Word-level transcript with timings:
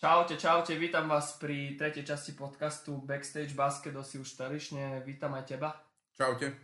Čaute, 0.00 0.40
čaute, 0.40 0.80
vítam 0.80 1.12
vás 1.12 1.36
pri 1.36 1.76
tretej 1.76 2.08
časti 2.08 2.32
podcastu 2.32 3.04
Backstage 3.04 3.52
Basket, 3.52 3.92
si 4.00 4.16
už 4.16 4.32
tradične, 4.32 5.04
vítam 5.04 5.28
aj 5.36 5.44
teba. 5.44 5.76
Čaute. 6.16 6.56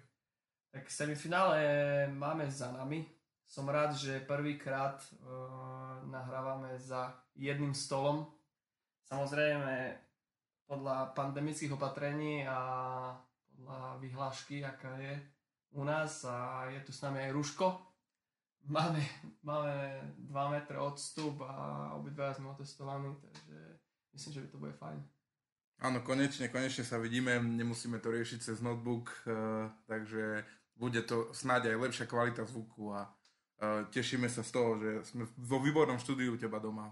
Tak 0.73 0.89
semifinále 0.89 1.61
máme 2.17 2.49
za 2.49 2.73
nami. 2.73 3.05
Som 3.45 3.69
rád, 3.69 3.93
že 3.93 4.25
prvýkrát 4.25 5.05
uh, 5.21 6.01
nahrávame 6.09 6.81
za 6.81 7.13
jedným 7.37 7.77
stolom. 7.77 8.25
Samozrejme 9.05 10.01
podľa 10.65 11.13
pandemických 11.13 11.77
opatrení 11.77 12.49
a 12.49 12.57
podľa 13.53 14.01
vyhlášky, 14.01 14.65
aká 14.65 14.97
je 14.97 15.13
u 15.77 15.85
nás 15.85 16.25
a 16.25 16.73
je 16.73 16.81
tu 16.81 16.89
s 16.89 17.05
nami 17.05 17.21
aj 17.21 17.37
Ruško. 17.37 17.67
Máme, 18.67 18.99
máme 19.43 19.75
2 20.19 20.51
metre 20.51 20.79
odstup 20.79 21.39
a 21.47 21.95
obidva 21.95 22.35
sme 22.35 22.51
otestovaní, 22.51 23.15
takže 23.23 23.79
myslím, 24.11 24.33
že 24.35 24.41
by 24.43 24.49
to 24.51 24.59
bude 24.59 24.75
fajn. 24.75 24.99
Áno, 25.87 26.03
konečne, 26.03 26.51
konečne 26.51 26.83
sa 26.83 26.99
vidíme, 26.99 27.39
nemusíme 27.39 28.03
to 28.03 28.11
riešiť 28.11 28.43
cez 28.43 28.59
notebook, 28.59 29.15
uh, 29.23 29.71
takže 29.87 30.43
bude 30.75 30.99
to 31.07 31.31
snáď 31.31 31.71
aj 31.71 31.79
lepšia 31.79 32.07
kvalita 32.11 32.43
zvuku 32.43 32.91
a 32.91 33.07
uh, 33.07 33.87
tešíme 33.95 34.27
sa 34.27 34.43
z 34.43 34.51
toho, 34.51 34.83
že 34.83 35.15
sme 35.15 35.31
vo 35.39 35.63
výbornom 35.63 36.03
štúdiu 36.03 36.35
u 36.35 36.41
teba 36.41 36.59
doma. 36.59 36.91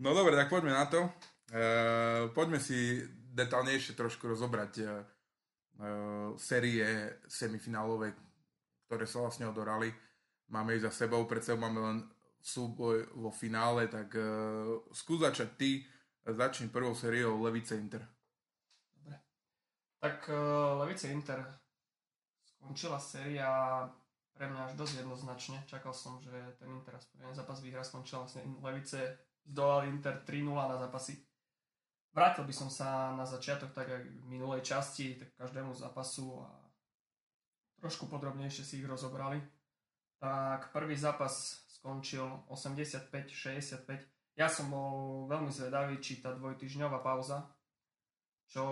No 0.00 0.16
dobre, 0.16 0.40
tak 0.40 0.48
poďme 0.48 0.72
na 0.72 0.88
to. 0.88 1.04
Uh, 1.52 2.32
poďme 2.32 2.56
si 2.56 3.04
detálnejšie 3.46 3.96
trošku 3.96 4.28
rozobrať 4.28 4.72
uh, 4.84 4.90
série 6.36 6.84
semifinálové, 7.24 8.12
ktoré 8.86 9.04
sa 9.08 9.24
vlastne 9.24 9.48
odorali. 9.48 9.88
Máme 10.50 10.76
ich 10.76 10.84
za 10.84 10.90
sebou, 10.90 11.24
pred 11.24 11.40
sebou 11.40 11.64
máme 11.64 11.80
len 11.80 11.98
súboj 12.40 13.12
vo 13.16 13.30
finále, 13.32 13.88
tak 13.88 14.12
uh, 14.16 14.84
skús 14.92 15.20
začať 15.20 15.48
ty, 15.56 15.70
začni 16.24 16.68
prvou 16.68 16.92
sériou 16.92 17.40
Levice 17.40 17.76
Inter. 17.76 18.04
Dobre. 18.96 19.16
Tak 20.00 20.28
uh, 20.28 20.80
Levice 20.84 21.08
Inter 21.08 21.40
skončila 22.44 23.00
séria 23.00 23.48
pre 24.36 24.48
mňa 24.48 24.72
až 24.72 24.74
dosť 24.76 25.04
jednoznačne. 25.04 25.58
Čakal 25.68 25.92
som, 25.92 26.16
že 26.20 26.32
ten 26.56 26.68
Inter 26.72 26.96
aspoň 26.96 27.36
zápas 27.36 27.60
vyhra, 27.60 27.84
skončila 27.84 28.24
vlastne 28.24 28.44
Levice 28.64 29.30
zdolal 29.44 29.88
Inter 29.88 30.20
3-0 30.24 30.48
na 30.48 30.76
zápasy 30.76 31.29
Vrátil 32.10 32.42
by 32.42 32.54
som 32.54 32.66
sa 32.66 33.14
na 33.14 33.22
začiatok 33.22 33.70
tak 33.70 33.86
aj 33.86 34.02
v 34.02 34.26
minulej 34.26 34.66
časti, 34.66 35.14
tak 35.14 35.30
každému 35.38 35.70
zápasu 35.78 36.42
a 36.42 36.50
trošku 37.78 38.10
podrobnejšie 38.10 38.66
si 38.66 38.74
ich 38.82 38.86
rozobrali. 38.90 39.38
Tak 40.18 40.74
prvý 40.74 40.98
zápas 40.98 41.62
skončil 41.80 42.26
85-65. 42.50 44.36
Ja 44.36 44.50
som 44.50 44.68
bol 44.68 45.24
veľmi 45.30 45.54
zvedavý, 45.54 46.02
či 46.02 46.18
tá 46.18 46.34
dvojtyžňová 46.34 46.98
pauza, 47.00 47.46
čo 48.50 48.64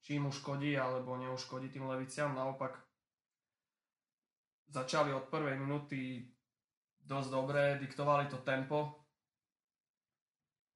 či 0.00 0.16
im 0.16 0.30
uškodí 0.30 0.78
alebo 0.78 1.18
neuškodí 1.18 1.68
tým 1.68 1.90
leviciam. 1.90 2.32
Naopak 2.32 2.78
začali 4.70 5.10
od 5.10 5.26
prvej 5.26 5.58
minúty 5.58 6.30
dosť 7.02 7.28
dobre, 7.28 7.62
diktovali 7.82 8.30
to 8.30 8.38
tempo, 8.46 8.99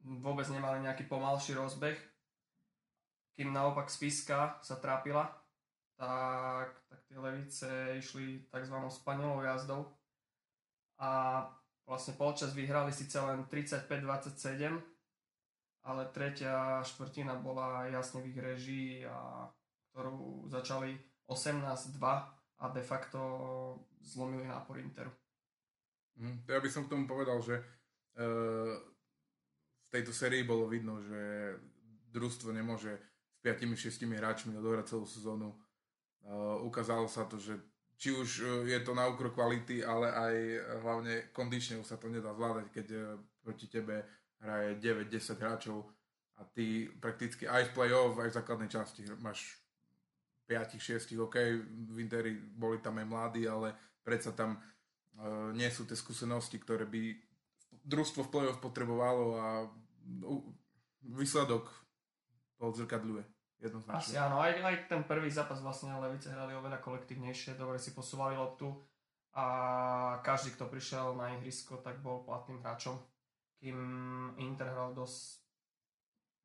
vôbec 0.04 0.44
nemali 0.52 0.84
nejaký 0.84 1.08
pomalší 1.08 1.56
rozbeh. 1.56 1.96
Kým 3.34 3.50
naopak 3.50 3.90
Spiska 3.90 4.62
sa 4.62 4.78
trápila, 4.78 5.26
tak, 5.98 6.70
tak 6.86 7.00
tie 7.08 7.18
levice 7.18 7.70
išli 7.98 8.46
tzv. 8.46 8.76
spanilou 8.92 9.42
jazdou 9.42 9.90
a 11.02 11.42
vlastne 11.82 12.14
polčas 12.14 12.54
vyhrali 12.54 12.94
síce 12.94 13.18
len 13.18 13.42
35-27, 13.50 14.78
ale 15.82 16.02
tretia 16.14 16.78
štvrtina 16.86 17.34
bola 17.42 17.90
jasne 17.90 18.22
v 18.22 18.30
ich 18.30 18.38
režii, 18.38 18.90
a 19.02 19.50
ktorú 19.90 20.46
začali 20.46 20.94
18-2 21.26 21.98
a 22.54 22.64
de 22.70 22.82
facto 22.86 23.18
zlomili 23.98 24.46
nápor 24.46 24.78
Interu. 24.78 25.10
Mm, 26.14 26.46
ja 26.46 26.62
by 26.62 26.68
som 26.70 26.86
k 26.86 26.92
tomu 26.94 27.10
povedal, 27.10 27.42
že 27.42 27.58
uh 28.14 28.93
tejto 29.94 30.10
sérii 30.10 30.42
bolo 30.42 30.66
vidno, 30.66 30.98
že 30.98 31.54
družstvo 32.10 32.50
nemôže 32.50 32.98
s 33.30 33.38
5-6 33.46 34.10
hráčmi 34.10 34.58
odohrať 34.58 34.90
celú 34.90 35.06
sezónu. 35.06 35.54
Uh, 36.24 36.58
ukázalo 36.66 37.06
sa 37.06 37.28
to, 37.30 37.38
že 37.38 37.54
či 37.94 38.10
už 38.10 38.28
uh, 38.42 38.48
je 38.66 38.80
to 38.82 38.90
na 38.90 39.06
úkro 39.06 39.30
kvality, 39.30 39.86
ale 39.86 40.10
aj 40.10 40.34
hlavne 40.82 41.14
kondične 41.30 41.78
sa 41.86 41.94
to 41.94 42.10
nedá 42.10 42.34
zvládať, 42.34 42.66
keď 42.74 42.86
uh, 42.90 43.02
proti 43.44 43.70
tebe 43.70 44.02
hraje 44.42 44.80
9-10 44.82 45.38
hráčov 45.38 45.86
a 46.40 46.42
ty 46.42 46.90
prakticky 46.98 47.46
aj 47.46 47.70
v 47.70 47.74
play-off, 47.76 48.18
aj 48.18 48.34
v 48.34 48.36
základnej 48.40 48.70
časti 48.72 49.06
máš 49.22 49.62
5-6, 50.50 51.14
OK, 51.22 51.36
v 51.92 51.96
Interi 52.02 52.34
boli 52.34 52.82
tam 52.82 52.98
aj 52.98 53.06
mladí, 53.06 53.44
ale 53.46 54.00
predsa 54.02 54.34
tam 54.34 54.56
uh, 54.56 55.52
nie 55.52 55.68
sú 55.68 55.86
tie 55.86 55.96
skúsenosti, 55.96 56.56
ktoré 56.58 56.88
by 56.88 57.14
družstvo 57.84 58.26
v 58.26 58.32
play-off 58.32 58.64
potrebovalo 58.64 59.36
a 59.36 59.48
výsledok 61.04 61.68
to 62.58 62.62
odzrkadľuje. 62.70 63.24
Asi 63.96 64.20
áno, 64.20 64.44
aj, 64.44 64.60
aj 64.60 64.76
ten 64.92 65.02
prvý 65.08 65.32
zápas 65.32 65.56
vlastne 65.64 65.96
Levice 65.96 66.28
hrali 66.28 66.52
oveľa 66.52 66.84
kolektívnejšie, 66.84 67.56
dobre 67.56 67.80
si 67.80 67.96
posúvali 67.96 68.36
loptu 68.36 68.68
a 69.32 69.46
každý, 70.20 70.52
kto 70.52 70.68
prišiel 70.68 71.16
na 71.16 71.32
ihrisko, 71.38 71.80
tak 71.80 72.04
bol 72.04 72.28
platným 72.28 72.60
hráčom. 72.60 73.00
Kým 73.56 73.78
Inter 74.36 74.68
hral 74.68 74.92
dosť, 74.92 75.40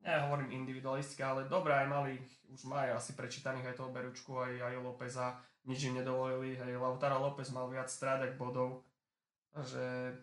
ja 0.00 0.24
hovorím 0.24 0.64
individualisticky, 0.64 1.20
ale 1.20 1.44
dobre 1.44 1.76
aj 1.76 1.86
mali, 1.92 2.16
už 2.48 2.64
majú 2.64 2.96
asi 2.96 3.12
prečítaných 3.12 3.74
aj 3.74 3.76
toho 3.76 3.92
Beručku, 3.92 4.40
aj, 4.40 4.72
aj 4.72 4.74
Lópeza, 4.80 5.36
nič 5.68 5.92
im 5.92 6.00
nedovolili, 6.00 6.56
hej, 6.56 6.80
Lautaro 6.80 7.20
López 7.20 7.52
mal 7.52 7.68
viac 7.68 7.92
strádek 7.92 8.40
bodov, 8.40 8.88
takže 9.52 10.16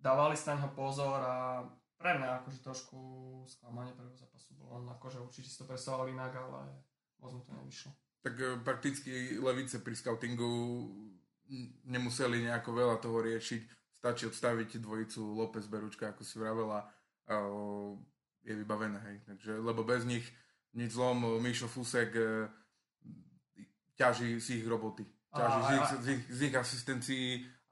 dávali 0.00 0.40
sa 0.40 0.56
na 0.56 0.64
neho 0.64 0.72
pozor 0.72 1.20
a 1.20 1.68
pre 2.00 2.16
mňa 2.16 2.40
akože 2.40 2.64
trošku 2.64 2.98
sklamanie 3.44 3.92
prvého 3.92 4.16
zápasu 4.16 4.56
bolo. 4.56 4.80
On 4.80 4.88
akože 4.88 5.20
určite 5.20 5.52
si 5.52 5.60
to 5.60 5.68
predstavoval 5.68 6.08
inak, 6.08 6.32
ale 6.32 6.80
moc 7.20 7.36
mu 7.36 7.44
to 7.44 7.52
nevyšlo. 7.52 7.92
Tak 8.24 8.34
e, 8.40 8.56
prakticky 8.64 9.36
levice 9.36 9.84
pri 9.84 9.92
scoutingu 9.92 10.48
nemuseli 11.84 12.48
nejako 12.48 12.70
veľa 12.72 12.96
toho 13.04 13.20
riešiť. 13.20 13.92
Stačí 14.00 14.24
odstaviť 14.24 14.80
dvojicu 14.80 15.20
López 15.20 15.68
Beručka, 15.68 16.16
ako 16.16 16.24
si 16.24 16.40
vravela, 16.40 16.88
je 18.40 18.54
vybavené, 18.56 18.96
hej. 18.96 19.16
Takže, 19.28 19.60
lebo 19.60 19.84
bez 19.84 20.08
nich 20.08 20.24
nič 20.72 20.96
zlom, 20.96 21.36
Mišo 21.44 21.68
Fusek 21.68 22.16
e, 22.16 22.48
ťaží 24.00 24.40
z 24.40 24.62
ich 24.62 24.64
roboty. 24.64 25.04
Ťaží 25.36 25.60
a, 25.60 25.66
z, 25.68 25.70
ich, 25.76 25.84
z, 25.84 26.06
ich, 26.08 26.22
z 26.32 26.38
ich 26.48 26.54
asistencií 26.56 27.26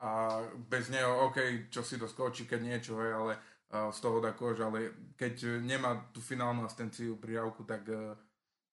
a 0.04 0.42
bez 0.68 0.92
neho, 0.92 1.32
OK, 1.32 1.70
čo 1.72 1.80
si 1.80 1.96
doskočí, 1.96 2.44
keď 2.44 2.60
niečo, 2.60 3.00
hej, 3.00 3.12
ale 3.16 3.32
z 3.68 3.98
toho 4.00 4.16
dá 4.20 4.32
kož, 4.32 4.64
ale 4.64 4.96
keď 5.12 5.60
nemá 5.60 6.08
tú 6.08 6.24
finálnu 6.24 6.64
asistenciu 6.64 7.20
pri 7.20 7.36
Rauku, 7.36 7.68
tak 7.68 7.84
e, 7.84 8.16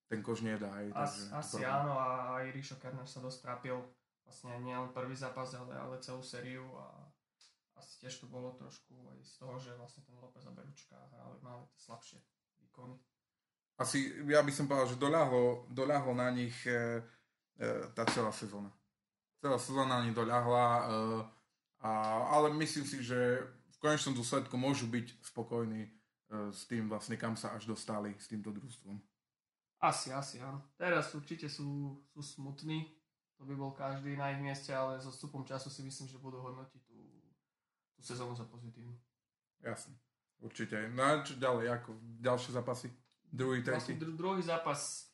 ten 0.08 0.24
kož 0.24 0.48
nedá. 0.48 0.72
Aj, 0.72 0.88
As, 0.96 1.28
asi 1.36 1.60
problém. 1.60 1.76
áno 1.76 1.94
a 2.00 2.08
aj 2.40 2.46
Ríšo 2.56 2.80
Kerner 2.80 3.04
sa 3.04 3.20
dosť 3.20 3.40
trápil 3.44 3.76
vlastne 4.24 4.56
nielen 4.64 4.96
prvý 4.96 5.12
zápas, 5.12 5.52
ale, 5.52 5.76
ale 5.76 6.00
celú 6.00 6.24
sériu 6.24 6.64
a 6.80 7.12
asi 7.76 8.00
tiež 8.00 8.24
to 8.24 8.32
bolo 8.32 8.56
trošku 8.56 8.96
aj 9.12 9.20
z 9.20 9.34
toho, 9.36 9.56
že 9.60 9.76
vlastne 9.76 10.08
ten 10.08 10.16
López 10.16 10.48
a 10.48 10.52
Beručka 10.56 10.96
hrali, 11.12 11.44
mali 11.44 11.68
tie 11.76 11.80
slabšie 11.92 12.18
výkony. 12.64 12.96
Asi 13.76 14.16
ja 14.32 14.40
by 14.40 14.52
som 14.56 14.72
povedal, 14.72 14.96
že 14.96 15.04
doľahlo, 15.04 15.68
doľahlo 15.76 16.16
na 16.16 16.32
nich 16.32 16.56
e, 16.64 17.04
e, 17.60 17.68
tá 17.92 18.08
celá 18.08 18.32
sezóna. 18.32 18.72
Celá 19.44 19.60
sezóna 19.60 20.00
na 20.00 20.08
nich 20.08 20.16
doľahla, 20.16 20.66
e, 20.72 20.84
a, 21.84 21.92
ale 22.32 22.56
myslím 22.56 22.88
si, 22.88 23.04
že 23.04 23.44
konečnom 23.86 24.18
dôsledku 24.18 24.58
môžu 24.58 24.90
byť 24.90 25.22
spokojní 25.22 25.86
uh, 25.86 26.50
s 26.50 26.66
tým 26.66 26.90
vlastne, 26.90 27.22
kam 27.22 27.38
sa 27.38 27.54
až 27.54 27.70
dostali 27.70 28.18
s 28.18 28.26
týmto 28.26 28.50
družstvom. 28.50 28.98
Asi, 29.86 30.10
asi, 30.10 30.42
áno. 30.42 30.66
Teraz 30.82 31.14
určite 31.14 31.46
sú, 31.46 32.02
sú 32.10 32.22
smutní, 32.26 32.90
to 33.38 33.46
by 33.46 33.54
bol 33.54 33.70
každý 33.78 34.18
na 34.18 34.34
ich 34.34 34.42
mieste, 34.42 34.74
ale 34.74 34.98
so 34.98 35.14
stupom 35.14 35.46
času 35.46 35.70
si 35.70 35.86
myslím, 35.86 36.10
že 36.10 36.18
budú 36.18 36.42
hodnotiť 36.42 36.82
tú, 36.90 36.98
tú 37.94 38.02
sezónu 38.02 38.34
za 38.34 38.50
pozitívnu. 38.50 38.98
Jasne, 39.62 39.94
určite. 40.42 40.90
No 40.90 41.06
a 41.06 41.22
čo 41.22 41.38
ďalej, 41.38 41.70
ako 41.70 41.94
ďalšie 42.18 42.52
zápasy? 42.58 42.90
Druhý, 43.30 43.62
tretí? 43.62 43.94
Vlastne 43.94 44.02
dru- 44.02 44.18
druhý 44.18 44.42
zápas 44.42 45.12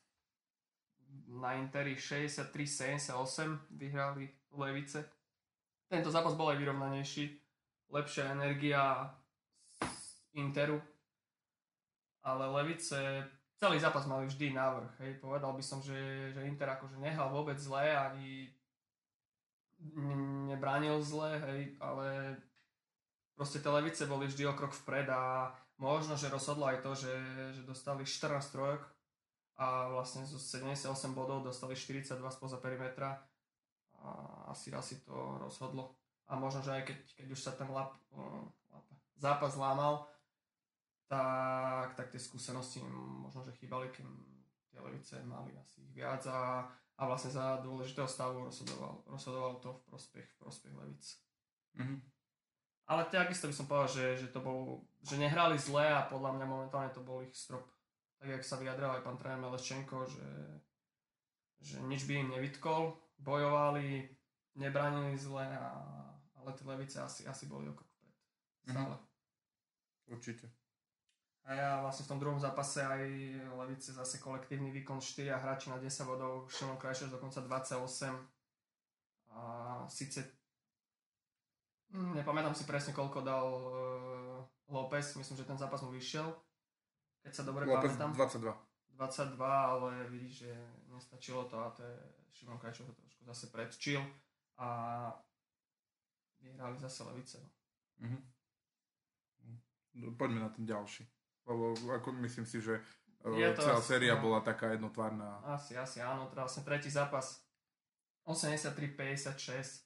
na 1.27 1.59
Interi 1.59 1.99
63-78 1.99 3.11
vyhrali 3.75 4.31
Levice. 4.55 5.03
Tento 5.91 6.07
zápas 6.07 6.37
bol 6.39 6.55
aj 6.55 6.61
vyrovnanejší 6.63 7.41
lepšia 7.91 8.31
energia 8.31 9.11
z 9.83 10.03
Interu, 10.39 10.81
ale 12.23 12.47
Levice 12.47 13.27
celý 13.61 13.77
zápas 13.77 14.09
mali 14.09 14.25
vždy 14.25 14.57
návrh. 14.57 14.93
Hej. 15.05 15.11
Povedal 15.21 15.53
by 15.53 15.63
som, 15.63 15.85
že, 15.85 16.31
že 16.33 16.47
Inter 16.49 16.73
akože 16.73 16.97
nehal 16.97 17.29
vôbec 17.29 17.61
zle, 17.61 17.93
ani 17.93 18.49
nebránil 20.49 21.01
zle, 21.01 21.41
hej, 21.41 21.61
ale 21.81 22.37
proste 23.33 23.57
tie 23.57 23.71
levice 23.73 24.05
boli 24.05 24.29
vždy 24.29 24.45
o 24.45 24.53
krok 24.53 24.77
vpred 24.77 25.09
a 25.09 25.49
možno, 25.81 26.13
že 26.13 26.29
rozhodlo 26.29 26.69
aj 26.69 26.85
to, 26.85 26.93
že, 26.93 27.13
že 27.57 27.61
dostali 27.65 28.05
14 28.05 28.53
trojok 28.53 28.85
a 29.57 29.89
vlastne 29.89 30.25
zo 30.25 30.37
78 30.37 30.85
bodov 31.17 31.41
dostali 31.41 31.73
42 31.73 32.13
spoza 32.29 32.61
perimetra 32.61 33.25
a 34.01 34.09
asi, 34.53 34.69
asi 34.73 35.01
to 35.01 35.37
rozhodlo. 35.41 36.00
A 36.31 36.39
možno, 36.39 36.63
že 36.63 36.71
aj 36.71 36.83
keď, 36.87 36.99
keď 37.19 37.27
už 37.35 37.39
sa 37.43 37.51
ten 37.51 37.67
lap, 37.67 37.99
lap, 38.71 38.87
zápas 39.19 39.59
lámal, 39.59 40.07
tak, 41.11 41.99
tak 41.99 42.07
tie 42.07 42.21
skúsenosti 42.23 42.79
možno, 42.87 43.43
že 43.43 43.51
chýbali, 43.59 43.91
keď 43.91 44.07
tie 44.71 44.79
levice 44.79 45.19
mali 45.27 45.51
asi 45.59 45.83
ich 45.83 45.91
viac 45.91 46.23
a, 46.31 46.63
a 46.71 47.01
vlastne 47.03 47.35
za 47.35 47.59
dôležitého 47.59 48.07
stavu 48.07 48.47
rozhodoval, 48.47 49.03
rozhodoval 49.11 49.59
to 49.59 49.75
v 49.75 49.81
prospech, 49.91 50.23
v 50.23 50.37
prospech 50.39 50.71
levic. 50.71 51.03
Mm-hmm. 51.75 51.99
Ale 52.87 53.01
takisto 53.11 53.51
by 53.51 53.55
som 53.55 53.67
povedal, 53.67 53.91
že, 53.91 54.05
že 54.23 54.27
to 54.31 54.39
bol, 54.39 54.87
že 55.03 55.19
nehrali 55.19 55.59
zle 55.59 55.83
a 55.83 56.07
podľa 56.07 56.39
mňa 56.39 56.45
momentálne 56.47 56.91
to 56.95 57.03
bol 57.03 57.19
ich 57.19 57.35
strop. 57.35 57.67
Tak 58.23 58.39
jak 58.39 58.43
sa 58.47 58.55
vyjadral 58.55 58.95
aj 58.95 59.03
pán 59.03 59.19
tréner 59.19 59.43
Meleščenko, 59.43 60.07
že, 60.07 60.27
že 61.59 61.75
nič 61.83 62.07
by 62.07 62.23
im 62.23 62.31
nevytkol, 62.39 62.95
bojovali, 63.19 64.07
nebránili 64.55 65.19
zle, 65.19 65.43
a, 65.43 65.71
ale 66.41 66.51
tie 66.57 66.65
levice 66.65 66.97
asi, 66.97 67.21
asi 67.29 67.45
boli 67.45 67.69
o 67.69 67.73
krok 67.77 67.89
pred. 68.01 68.15
Mhm. 68.65 68.73
Stále. 68.73 68.95
Mm-hmm. 68.97 69.09
Určite. 70.11 70.45
A 71.41 71.57
ja 71.57 71.69
vlastne 71.81 72.05
v 72.05 72.11
tom 72.13 72.21
druhom 72.21 72.37
zápase 72.37 72.85
aj 72.85 73.01
Levice 73.57 73.97
zase 73.97 74.21
kolektívny 74.21 74.69
výkon 74.69 75.01
4 75.01 75.41
hráči 75.41 75.73
na 75.73 75.81
10 75.81 76.05
bodov, 76.05 76.45
Šimon 76.53 76.77
Krajšer 76.77 77.09
dokonca 77.09 77.41
28. 77.41 78.13
A 79.31 79.41
síce 79.89 80.21
hm, 81.89 82.13
nepamätám 82.13 82.53
si 82.53 82.67
presne 82.69 82.93
koľko 82.93 83.25
dal 83.25 83.47
uh, 83.47 84.45
López, 84.69 85.17
myslím, 85.17 85.37
že 85.37 85.47
ten 85.49 85.57
zápas 85.57 85.81
mu 85.81 85.89
vyšiel. 85.89 86.29
Keď 87.25 87.33
sa 87.33 87.41
dobre 87.41 87.65
López 87.65 87.97
pamätám. 87.97 88.13
22. 88.13 88.53
22, 89.01 89.41
ale 89.41 89.89
vidíš, 90.13 90.45
že 90.45 90.51
nestačilo 90.93 91.49
to 91.49 91.57
a 91.57 91.73
to 91.73 91.81
je 91.81 91.95
Šimon 92.37 92.61
Krajčov 92.61 92.85
to 92.85 92.93
trošku 92.93 93.25
zase 93.25 93.49
predčil 93.49 94.01
a 94.61 94.69
vyhrali 96.41 96.77
zase 96.77 97.03
Levice. 97.03 97.37
No. 97.39 97.49
Mm-hmm. 98.07 98.21
Poďme 100.17 100.39
na 100.39 100.49
ten 100.49 100.65
ďalší. 100.65 101.07
Lebo 101.45 101.73
ako 101.91 102.11
myslím 102.25 102.45
si, 102.45 102.61
že 102.61 102.81
je 103.21 103.53
to 103.53 103.61
celá 103.61 103.77
asi, 103.77 103.87
séria 103.87 104.15
no. 104.17 104.21
bola 104.25 104.41
taká 104.41 104.73
jednotvárna. 104.73 105.41
Asi, 105.45 105.77
asi 105.77 106.01
áno. 106.01 106.25
Teda 106.33 106.41
vlastne 106.45 106.65
tretí 106.65 106.89
zápas 106.89 107.45
83-56 108.25 109.85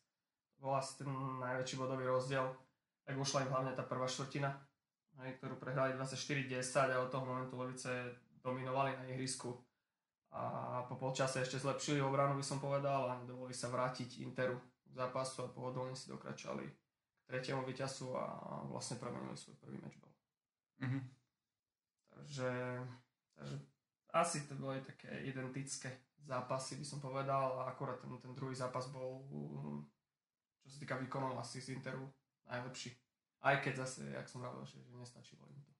bol 0.59 0.75
asi 0.75 1.03
ten 1.03 1.09
najväčší 1.43 1.75
bodový 1.75 2.07
rozdiel. 2.07 2.47
Tak 3.05 3.15
ušla 3.19 3.45
im 3.45 3.51
hlavne 3.51 3.71
tá 3.75 3.83
prvá 3.85 4.07
štvrtina, 4.07 4.49
ktorú 5.19 5.59
prehrali 5.59 5.93
24-10 5.99 6.95
a 6.95 7.03
od 7.03 7.11
toho 7.11 7.27
momentu 7.27 7.59
Levice 7.59 7.91
dominovali 8.41 8.95
na 8.97 9.03
ihrisku. 9.13 9.51
A 10.35 10.83
po 10.91 10.99
polčase 10.99 11.39
ešte 11.39 11.59
zlepšili 11.59 12.03
obranu, 12.03 12.35
by 12.35 12.43
som 12.43 12.59
povedal, 12.59 13.07
a 13.07 13.23
dovolili 13.23 13.55
sa 13.55 13.71
vrátiť 13.71 14.19
Interu 14.19 14.59
zápasu 14.95 15.44
a 15.44 15.51
pohodlne 15.51 15.94
si 15.94 16.07
dokračali 16.07 16.65
k 16.65 17.21
tretiemu 17.27 17.68
vyťazu 17.68 18.15
a 18.15 18.25
vlastne 18.71 18.95
premenili 18.95 19.36
svoj 19.36 19.59
prvý 19.59 19.77
matchball. 19.83 20.13
Mm-hmm. 20.81 21.03
Takže, 22.15 22.51
takže 23.36 23.56
asi 24.15 24.47
to 24.47 24.56
boli 24.56 24.80
také 24.80 25.12
identické 25.27 25.92
zápasy, 26.24 26.80
by 26.80 26.86
som 26.88 27.03
povedal, 27.03 27.59
a 27.59 27.75
akorát 27.75 28.00
ten, 28.00 28.09
ten 28.24 28.31
druhý 28.31 28.56
zápas 28.56 28.88
bol, 28.88 29.27
čo 30.63 30.68
sa 30.71 30.77
týka 30.80 30.95
výkonov, 30.95 31.36
asi 31.36 31.59
z 31.59 31.75
Interu 31.75 32.07
najlepší. 32.48 32.95
Aj 33.44 33.59
keď 33.59 33.83
zase, 33.83 34.09
jak 34.09 34.25
som 34.31 34.41
hovoril, 34.41 34.65
že, 34.65 34.80
že 34.81 34.95
nestačilo 34.95 35.44
im 35.51 35.59
to. 35.62 35.75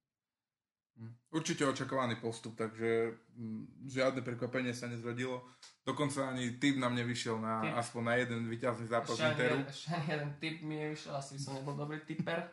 Hm. 0.96 1.12
Určite 1.36 1.68
očakovaný 1.68 2.16
postup, 2.24 2.56
takže 2.56 3.20
hm, 3.36 3.92
žiadne 3.92 4.24
prekvapenie 4.24 4.72
sa 4.72 4.88
nezrodilo. 4.88 5.44
Dokonca 5.84 6.32
ani 6.32 6.56
typ 6.56 6.80
nám 6.80 6.96
nevyšiel 6.96 7.36
na, 7.36 7.60
tip. 7.62 7.76
aspoň 7.76 8.02
na 8.02 8.14
jeden 8.16 8.40
vyťazný 8.48 8.88
zápas 8.88 9.20
ešte 9.20 9.28
Interu. 9.36 9.56
Ani 9.60 10.08
jeden 10.08 10.32
typ 10.40 10.56
mi 10.64 10.76
nevyšiel, 10.80 11.12
asi 11.12 11.36
som 11.36 11.52
nebol 11.60 11.76
dobrý 11.76 12.00
typer. 12.08 12.48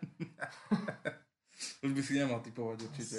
Už 1.87 1.91
by 1.95 2.03
si 2.03 2.19
nemal 2.19 2.43
typovať 2.43 2.91
určite. 2.91 3.19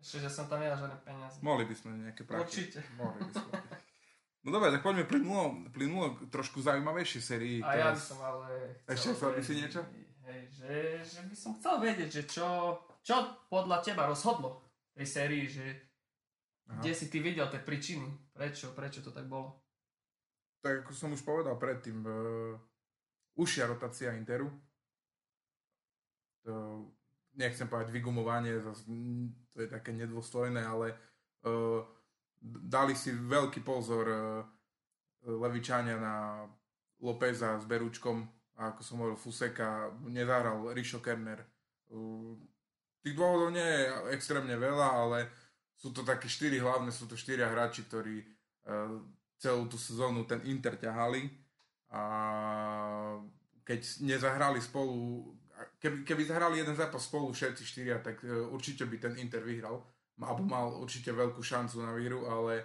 Ešte, 0.00 0.16
že 0.24 0.30
som 0.32 0.48
tam 0.48 0.64
ja 0.64 0.72
žiadne 0.72 0.96
peniaze. 1.04 1.36
Mohli 1.44 1.68
by 1.68 1.74
sme 1.76 1.90
nejaké 2.08 2.24
prachy. 2.24 2.64
Určite. 2.64 2.80
Mohli 2.96 3.28
by 3.28 3.32
sme. 3.36 3.52
No 4.42 4.48
dobre, 4.50 4.74
tak 4.74 4.82
poďme 4.82 5.06
plynulo, 5.06 5.44
plynulo 5.70 6.06
trošku 6.32 6.58
zaujímavejšie 6.64 7.20
sérii. 7.22 7.58
A 7.62 7.78
ja 7.78 7.88
by 7.94 8.00
som 8.00 8.18
ale... 8.18 8.80
Ešte 8.90 9.14
chcel 9.14 9.30
by 9.38 9.42
si 9.44 9.54
niečo? 9.54 9.80
Hej, 10.26 10.40
že, 10.50 10.74
že 11.04 11.20
by 11.28 11.34
som 11.36 11.52
chcel 11.60 11.78
vedieť, 11.78 12.10
že 12.10 12.22
čo, 12.26 12.46
čo 13.06 13.14
podľa 13.46 13.78
teba 13.86 14.10
rozhodlo 14.10 14.61
tej 14.92 15.06
sérii, 15.08 15.48
že 15.48 15.64
Aha. 16.68 16.80
kde 16.80 16.92
si 16.92 17.06
ty 17.08 17.18
videl 17.20 17.48
tie 17.48 17.60
príčiny, 17.60 18.06
prečo, 18.32 18.72
prečo 18.76 19.00
to 19.00 19.10
tak 19.10 19.26
bolo? 19.26 19.60
Tak 20.62 20.86
ako 20.86 20.92
som 20.94 21.10
už 21.10 21.26
povedal 21.26 21.58
predtým, 21.58 22.06
uh, 22.06 22.54
užšia 23.34 23.66
rotácia 23.66 24.14
Interu. 24.14 24.46
To 26.46 26.86
nechcem 27.34 27.66
povedať 27.66 27.90
vygumovanie, 27.90 28.60
to 29.50 29.56
je 29.62 29.68
také 29.70 29.90
nedôstojné, 29.96 30.62
ale 30.62 30.94
uh, 31.48 31.80
dali 32.42 32.94
si 32.94 33.14
veľký 33.14 33.64
pozor 33.64 34.06
uh, 34.06 34.18
Levičania 35.22 35.96
na 35.98 36.46
Lópeza 37.02 37.58
s 37.58 37.66
Berúčkom 37.66 38.22
a 38.58 38.74
ako 38.74 38.80
som 38.82 38.98
hovoril 39.02 39.18
Fuseka, 39.18 39.90
nezahral 40.06 40.70
Rišo 40.70 41.02
Kerner. 41.02 41.42
Uh, 41.90 42.36
tých 43.02 43.18
dôvodov 43.18 43.50
nie 43.50 43.62
je 43.62 43.82
extrémne 44.14 44.54
veľa, 44.54 44.88
ale 44.88 45.18
sú 45.74 45.90
to 45.90 46.06
také 46.06 46.30
štyri 46.30 46.62
hlavné, 46.62 46.94
sú 46.94 47.10
to 47.10 47.18
štyria 47.18 47.50
hráči, 47.50 47.82
ktorí 47.90 48.22
uh, 48.22 49.02
celú 49.42 49.66
tú 49.66 49.74
sezónu 49.74 50.22
ten 50.22 50.38
Inter 50.46 50.78
ťahali 50.78 51.26
a 51.90 52.02
keď 53.66 54.06
nezahrali 54.06 54.62
spolu 54.62 55.26
keby, 55.82 56.06
keby 56.06 56.22
zahrali 56.24 56.62
jeden 56.62 56.78
zápas 56.78 57.02
spolu 57.02 57.34
všetci 57.34 57.62
štyria, 57.66 57.98
tak 57.98 58.22
uh, 58.22 58.46
určite 58.54 58.86
by 58.86 58.96
ten 59.02 59.14
Inter 59.18 59.42
vyhral. 59.42 59.82
Alebo 60.22 60.46
mal 60.46 60.70
určite 60.78 61.10
veľkú 61.10 61.42
šancu 61.42 61.82
na 61.82 61.98
víru, 61.98 62.30
ale 62.30 62.62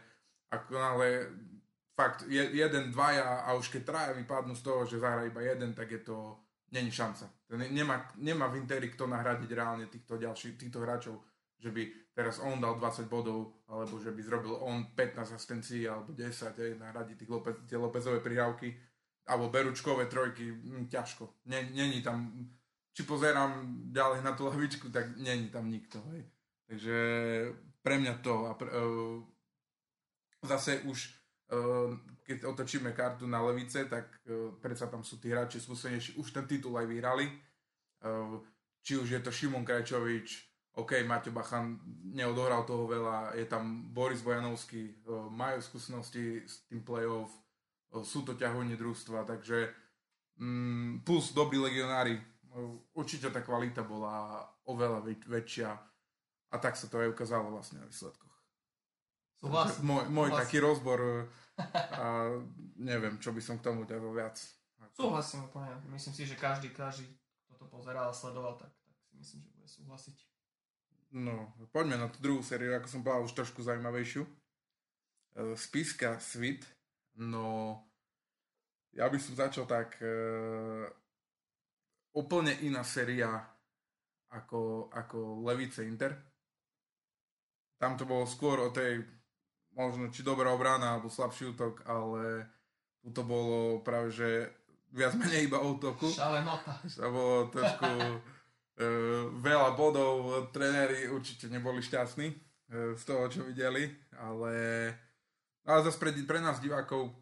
ako 0.54 0.78
náhle 0.78 1.10
fakt 1.98 2.30
je, 2.30 2.44
jeden, 2.54 2.94
dvaja 2.94 3.50
a 3.50 3.58
už 3.58 3.74
keď 3.74 3.82
traja 3.82 4.12
vypadnú 4.14 4.54
z 4.54 4.62
toho, 4.62 4.86
že 4.86 5.02
zahra 5.02 5.26
iba 5.26 5.42
jeden, 5.42 5.74
tak 5.74 5.90
je 5.90 6.06
to, 6.06 6.38
není 6.72 6.92
šanca. 6.92 7.30
Nemá, 7.72 8.12
nemá 8.18 8.48
v 8.48 8.64
Interi 8.64 8.92
kto 8.92 9.08
nahradiť 9.08 9.50
reálne 9.52 9.86
týchto 9.88 10.20
ďalších, 10.20 10.58
týchto 10.60 10.84
hráčov, 10.84 11.24
že 11.58 11.72
by 11.72 12.14
teraz 12.14 12.40
on 12.44 12.60
dal 12.60 12.76
20 12.76 13.08
bodov, 13.08 13.64
alebo 13.68 14.00
že 14.00 14.12
by 14.12 14.22
zrobil 14.24 14.54
on 14.60 14.92
15 14.96 15.36
asistencií, 15.36 15.88
alebo 15.88 16.14
10, 16.14 16.28
aj, 16.28 16.72
nahradiť 16.80 17.16
tých 17.24 17.32
Lopez, 17.32 17.56
tie 17.66 17.80
Lopezové 17.80 18.20
prihrávky, 18.20 18.76
alebo 19.28 19.50
Beručkové 19.50 20.06
trojky, 20.06 20.52
hm, 20.52 20.88
ťažko. 20.88 21.46
Není 21.48 22.04
tam 22.04 22.36
či 22.98 23.06
pozerám 23.06 23.78
ďalej 23.94 24.26
na 24.26 24.34
tú 24.34 24.50
lavičku, 24.50 24.90
tak 24.90 25.22
není 25.22 25.54
tam 25.54 25.70
nikto. 25.70 26.02
Hej. 26.10 26.26
Takže 26.66 26.98
pre 27.86 28.02
mňa 28.02 28.14
to. 28.26 28.50
A 28.50 28.58
pre, 28.58 28.74
uh, 28.74 29.22
zase 30.42 30.82
už, 30.82 31.14
uh, 31.54 31.94
keď 32.28 32.44
otočíme 32.44 32.92
kartu 32.92 33.24
na 33.24 33.40
levice, 33.40 33.88
tak 33.88 34.12
uh, 34.28 34.52
predsa 34.60 34.92
tam 34.92 35.08
sú 35.08 35.16
tí 35.24 35.32
hráči 35.32 35.64
skúsenejší, 35.64 36.20
už 36.20 36.36
ten 36.36 36.44
titul 36.44 36.76
aj 36.76 36.84
vyhrali. 36.84 37.32
Uh, 38.04 38.44
či 38.84 39.00
už 39.00 39.08
je 39.08 39.22
to 39.24 39.32
Šimon 39.32 39.64
Krajčovič, 39.64 40.44
OK, 40.78 41.02
Maťo 41.08 41.34
Bachan 41.34 41.80
neodohral 42.14 42.68
toho 42.68 42.86
veľa, 42.86 43.34
je 43.34 43.48
tam 43.48 43.90
Boris 43.96 44.20
Bojanovský, 44.22 45.00
uh, 45.08 45.32
majú 45.32 45.64
skúsenosti 45.64 46.44
s 46.44 46.68
tým 46.68 46.84
playoff, 46.84 47.32
sú 48.04 48.28
to 48.28 48.36
ťahovne 48.36 48.76
družstva, 48.76 49.24
takže 49.24 49.72
um, 50.38 51.00
plus 51.08 51.32
dobrí 51.32 51.56
legionári, 51.56 52.20
určite 52.94 53.32
tá 53.32 53.42
kvalita 53.42 53.82
bola 53.88 54.44
oveľa 54.68 55.00
väč- 55.06 55.28
väčšia 55.28 55.70
a 56.52 56.56
tak 56.58 56.76
sa 56.76 56.88
to 56.88 57.00
aj 57.00 57.12
ukázalo 57.12 57.52
vlastne 57.54 57.84
na 57.84 57.88
výsledkoch. 57.88 58.37
Súhlasím. 59.38 59.84
Môj, 59.86 60.04
môj 60.10 60.30
taký 60.34 60.58
rozbor 60.58 61.30
a 61.94 62.38
neviem, 62.78 63.18
čo 63.22 63.34
by 63.34 63.42
som 63.42 63.58
k 63.58 63.66
tomu 63.70 63.86
ďalej 63.86 64.14
viac. 64.14 64.38
Súhlasím 64.98 65.46
úplne. 65.46 65.78
Myslím 65.94 66.14
si, 66.18 66.26
že 66.26 66.34
každý, 66.34 66.74
každý, 66.74 67.06
kto 67.46 67.54
to 67.62 67.66
pozeral 67.70 68.10
a 68.10 68.18
sledoval, 68.18 68.58
tak, 68.58 68.74
tak 68.82 68.94
si 69.06 69.14
myslím, 69.18 69.40
že 69.46 69.50
bude 69.54 69.70
súhlasiť. 69.70 70.18
No, 71.14 71.54
poďme 71.70 72.02
na 72.02 72.10
tú 72.10 72.18
druhú 72.20 72.42
sériu, 72.42 72.74
ako 72.74 72.88
som 72.90 73.02
povedal, 73.06 73.26
už 73.30 73.38
trošku 73.38 73.62
zaujímavejšiu. 73.62 74.26
E, 74.26 74.32
Spiska 75.54 76.18
Svit, 76.18 76.66
no 77.22 77.78
ja 78.98 79.06
by 79.06 79.18
som 79.22 79.38
začal 79.38 79.70
tak 79.70 80.02
e, 80.02 80.10
úplne 82.18 82.58
iná 82.66 82.82
séria 82.82 83.30
ako, 84.34 84.90
ako 84.90 85.46
Levice 85.46 85.86
Inter. 85.86 86.18
Tam 87.78 87.94
to 87.94 88.10
bolo 88.10 88.26
skôr 88.26 88.58
o 88.66 88.74
tej 88.74 89.06
možno 89.78 90.10
či 90.10 90.26
dobrá 90.26 90.50
obrana 90.50 90.98
alebo 90.98 91.08
slabší 91.08 91.54
útok, 91.54 91.86
ale 91.86 92.50
tu 93.06 93.14
to 93.14 93.22
bolo 93.22 93.80
práve, 93.86 94.10
že 94.10 94.50
viac 94.90 95.14
menej 95.14 95.46
iba 95.46 95.62
útoku. 95.62 96.10
Šalenota. 96.10 96.82
To 96.98 97.08
bolo 97.14 97.36
trošku 97.54 97.86
uh, 97.86 98.18
veľa 99.48 99.78
bodov, 99.78 100.50
tréneri 100.50 101.06
určite 101.08 101.46
neboli 101.54 101.86
šťastní 101.86 102.28
uh, 102.34 102.98
z 102.98 103.04
toho, 103.06 103.30
čo 103.30 103.46
videli, 103.46 103.86
ale, 104.18 104.54
ale 105.70 105.80
zase 105.86 106.02
pre, 106.02 106.10
pre 106.26 106.42
nás 106.42 106.58
divákov 106.58 107.14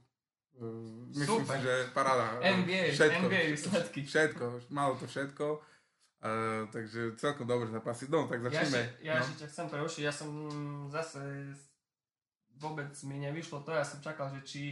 uh, 0.55 1.11
myslím 1.11 1.43
Super. 1.43 1.59
si, 1.59 1.67
že 1.67 1.73
paráda. 1.91 2.39
NBA, 2.39 2.95
všetko, 2.95 3.27
NBA 3.27 3.43
výsledky. 3.51 3.99
Všetko, 4.07 4.45
malo 4.71 4.95
to 4.95 5.05
všetko. 5.11 5.59
Uh, 6.25 6.65
takže 6.73 7.13
celkom 7.21 7.45
dobre 7.45 7.69
zapasy. 7.69 8.09
No, 8.09 8.25
tak 8.25 8.41
Ja 8.41 8.49
začneme. 8.49 8.81
ešte, 8.81 9.05
ja 9.05 9.13
no. 9.13 9.21
ešte 9.21 9.35
ťa 9.43 9.47
chcem 9.51 9.65
prerušiť, 9.69 10.01
ja 10.01 10.13
som 10.15 10.29
zase 10.89 11.21
vôbec 12.59 12.91
mi 13.07 13.19
nevyšlo 13.19 13.61
to, 13.63 13.71
ja 13.75 13.83
som 13.83 13.99
čakal, 13.99 14.31
že 14.31 14.41
či, 14.43 14.63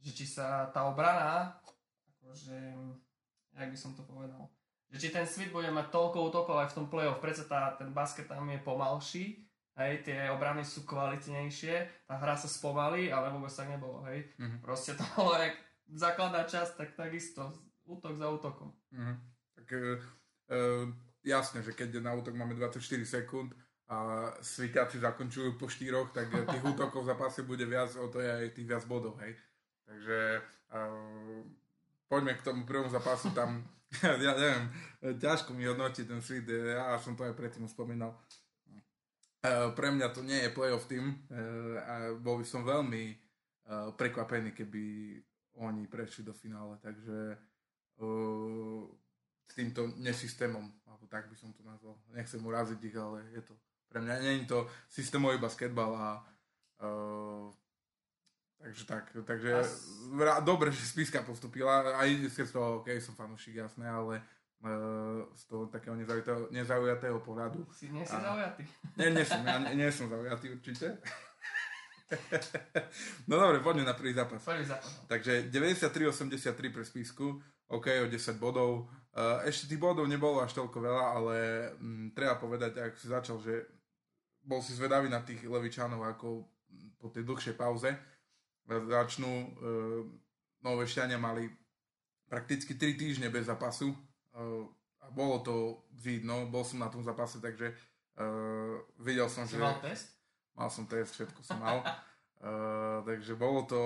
že 0.00 0.10
či 0.12 0.24
sa 0.24 0.68
tá 0.72 0.88
obrana, 0.88 1.60
akože, 2.18 2.58
jak 3.56 3.68
by 3.68 3.78
som 3.78 3.92
to 3.92 4.02
povedal, 4.04 4.48
že 4.92 5.00
či 5.00 5.08
ten 5.08 5.24
svit 5.24 5.52
bude 5.52 5.68
mať 5.72 5.88
toľko 5.88 6.18
útokov 6.32 6.56
aj 6.60 6.68
v 6.72 6.76
tom 6.76 6.86
play-off, 6.92 7.20
predsa 7.20 7.48
tá, 7.48 7.72
ten 7.76 7.92
basket 7.92 8.28
tam 8.28 8.44
je 8.48 8.60
pomalší, 8.60 9.24
hej, 9.80 10.04
tie 10.04 10.28
obrany 10.28 10.64
sú 10.64 10.84
kvalitnejšie, 10.84 12.04
tá 12.04 12.20
hra 12.20 12.36
sa 12.36 12.48
spomalí, 12.48 13.08
ale 13.08 13.32
vôbec 13.32 13.52
tak 13.52 13.72
nebolo, 13.72 14.04
hej. 14.08 14.28
Mhm. 14.36 14.60
Proste 14.60 14.92
to 14.96 15.04
bolo 15.16 15.36
jak 15.40 15.56
základná 15.92 16.44
časť, 16.44 16.72
tak 16.76 16.88
takisto, 16.96 17.52
útok 17.88 18.16
za 18.16 18.28
útokom. 18.28 18.72
Mhm. 18.92 19.14
Tak 19.56 19.66
uh, 19.72 20.00
uh, 20.52 20.86
jasne, 21.24 21.60
že 21.64 21.72
keď 21.72 22.00
na 22.00 22.12
útok 22.16 22.36
máme 22.36 22.56
24 22.56 22.80
sekúnd 23.04 23.52
a 23.88 24.30
svitiaci 24.40 25.02
zakončujú 25.02 25.60
po 25.60 25.68
štyroch, 25.68 26.14
tak 26.14 26.30
tých 26.30 26.64
útokov 26.64 27.04
v 27.04 27.10
zápase 27.12 27.44
bude 27.44 27.66
viac, 27.66 27.92
o 27.98 28.08
to 28.08 28.22
je 28.22 28.30
aj 28.30 28.48
tých 28.56 28.68
viac 28.68 28.84
bodov, 28.88 29.18
hej. 29.20 29.36
Takže 29.84 30.18
uh, 30.72 31.44
poďme 32.08 32.32
k 32.38 32.44
tomu 32.46 32.64
prvému 32.64 32.88
zápasu, 32.88 33.34
tam 33.36 33.66
ja 34.24 34.32
neviem, 34.32 34.64
eh, 35.04 35.14
ťažko 35.20 35.52
mi 35.52 35.68
hodnotiť 35.68 36.08
ten 36.08 36.20
svit, 36.24 36.48
ja 36.48 36.96
som 36.96 37.12
to 37.12 37.28
aj 37.28 37.36
predtým 37.36 37.68
spomínal. 37.68 38.16
Uh, 39.42 39.74
pre 39.74 39.90
mňa 39.90 40.14
to 40.14 40.22
nie 40.22 40.38
je 40.38 40.54
playoff 40.54 40.86
tým 40.86 41.18
uh, 41.18 41.74
a 41.82 41.94
bol 42.14 42.38
by 42.38 42.46
som 42.46 42.62
veľmi 42.62 43.10
uh, 43.10 43.90
prekvapený, 43.98 44.54
keby 44.54 44.82
oni 45.58 45.90
prešli 45.90 46.22
do 46.22 46.30
finále, 46.30 46.78
takže 46.78 47.36
uh, 47.98 48.86
s 49.50 49.52
týmto 49.58 49.90
nesystémom, 49.98 50.62
alebo 50.86 51.04
tak 51.10 51.26
by 51.26 51.36
som 51.36 51.50
to 51.52 51.60
nazval. 51.66 51.98
Nechcem 52.14 52.38
uraziť 52.38 52.80
ich, 52.86 52.96
ale 52.96 53.26
je 53.34 53.42
to 53.42 53.58
pre 53.92 54.00
mňa 54.00 54.14
nie 54.24 54.32
je 54.40 54.48
to 54.48 54.64
systémový 54.88 55.36
basketbal 55.36 55.92
a 55.92 56.08
uh, 56.80 57.52
takže 58.56 58.82
tak, 58.88 59.04
takže 59.12 59.60
As- 59.60 59.92
dobre, 60.40 60.72
že 60.72 60.80
Spiska 60.80 61.20
postupila, 61.20 62.00
aj 62.00 62.08
z 62.32 62.48
toho, 62.48 62.80
ok, 62.80 62.88
som 63.04 63.12
fanúšik, 63.12 63.60
jasné, 63.60 63.84
ale 63.84 64.24
uh, 64.64 65.28
z 65.36 65.42
toho 65.44 65.68
takého 65.68 65.92
nezaujatého, 65.92 66.48
nezaujatého 66.48 67.20
pohľadu. 67.20 67.68
Si, 67.68 67.92
nie 67.92 68.08
si 68.08 68.16
A- 68.16 68.24
zaujatý. 68.32 68.64
Nie, 68.96 69.12
nie 69.12 69.24
som, 69.28 69.44
ja 69.44 69.60
nie, 69.60 69.76
nie 69.76 69.90
som 69.92 70.08
zaujatý 70.08 70.56
určite. 70.56 70.96
no 73.28 73.40
dobre, 73.40 73.60
poďme 73.60 73.88
na 73.88 73.96
prvý 73.96 74.12
zápas. 74.12 74.44
Prvý 74.44 74.64
zápas. 74.64 74.88
no. 74.88 75.08
Takže 75.08 75.48
93-83 75.48 76.72
pre 76.72 76.84
spisku, 76.84 77.40
OK, 77.72 77.86
o 78.04 78.06
10 78.08 78.36
bodov. 78.36 78.88
Uh, 79.12 79.44
ešte 79.44 79.68
tých 79.68 79.80
bodov 79.80 80.08
nebolo 80.08 80.40
až 80.40 80.56
toľko 80.56 80.78
veľa, 80.80 81.04
ale 81.20 81.36
mm, 81.76 82.16
treba 82.16 82.36
povedať, 82.40 82.80
ak 82.80 82.96
si 82.96 83.08
začal, 83.08 83.40
že 83.40 83.64
bol 84.42 84.60
si 84.60 84.74
zvedavý 84.74 85.06
na 85.06 85.22
tých 85.22 85.46
Levičanov, 85.46 86.02
ako 86.02 86.46
po 86.98 87.08
tej 87.10 87.22
dlhšej 87.26 87.54
pauze 87.54 87.90
začnú. 88.66 89.32
Uh, 89.58 90.02
Novešťania 90.62 91.18
mali 91.18 91.50
prakticky 92.30 92.78
3 92.78 92.94
týždne 92.94 93.28
bez 93.34 93.50
zápasu 93.50 93.90
uh, 93.90 94.64
a 95.02 95.10
bolo 95.10 95.42
to 95.42 95.54
vidno, 95.98 96.46
bol 96.46 96.62
som 96.62 96.78
na 96.78 96.86
tom 96.86 97.02
zápase, 97.02 97.42
takže 97.42 97.74
uh, 97.74 98.78
videl 99.02 99.26
som, 99.26 99.42
Si 99.44 99.58
že... 99.58 99.62
mal 99.62 99.82
test? 99.82 100.14
Mal 100.54 100.70
som 100.70 100.86
test, 100.86 101.18
všetko 101.18 101.42
som 101.42 101.58
mal. 101.58 101.82
uh, 101.82 103.02
takže 103.08 103.34
bolo 103.34 103.66
to 103.66 103.80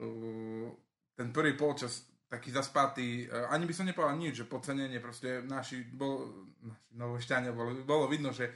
uh, 0.00 0.66
ten 1.12 1.28
prvý 1.28 1.54
polčas 1.60 2.08
taký 2.32 2.48
zaspatý, 2.48 3.28
uh, 3.28 3.52
ani 3.52 3.68
by 3.68 3.74
som 3.76 3.84
nepovedal 3.84 4.16
nič, 4.16 4.40
že 4.40 4.48
podcenenie 4.48 4.96
proste 5.04 5.44
naši, 5.44 5.84
bol, 5.92 6.48
naši 6.64 6.88
novešťania, 6.96 7.52
bolo, 7.52 7.84
bolo 7.84 8.08
vidno, 8.08 8.32
že 8.32 8.48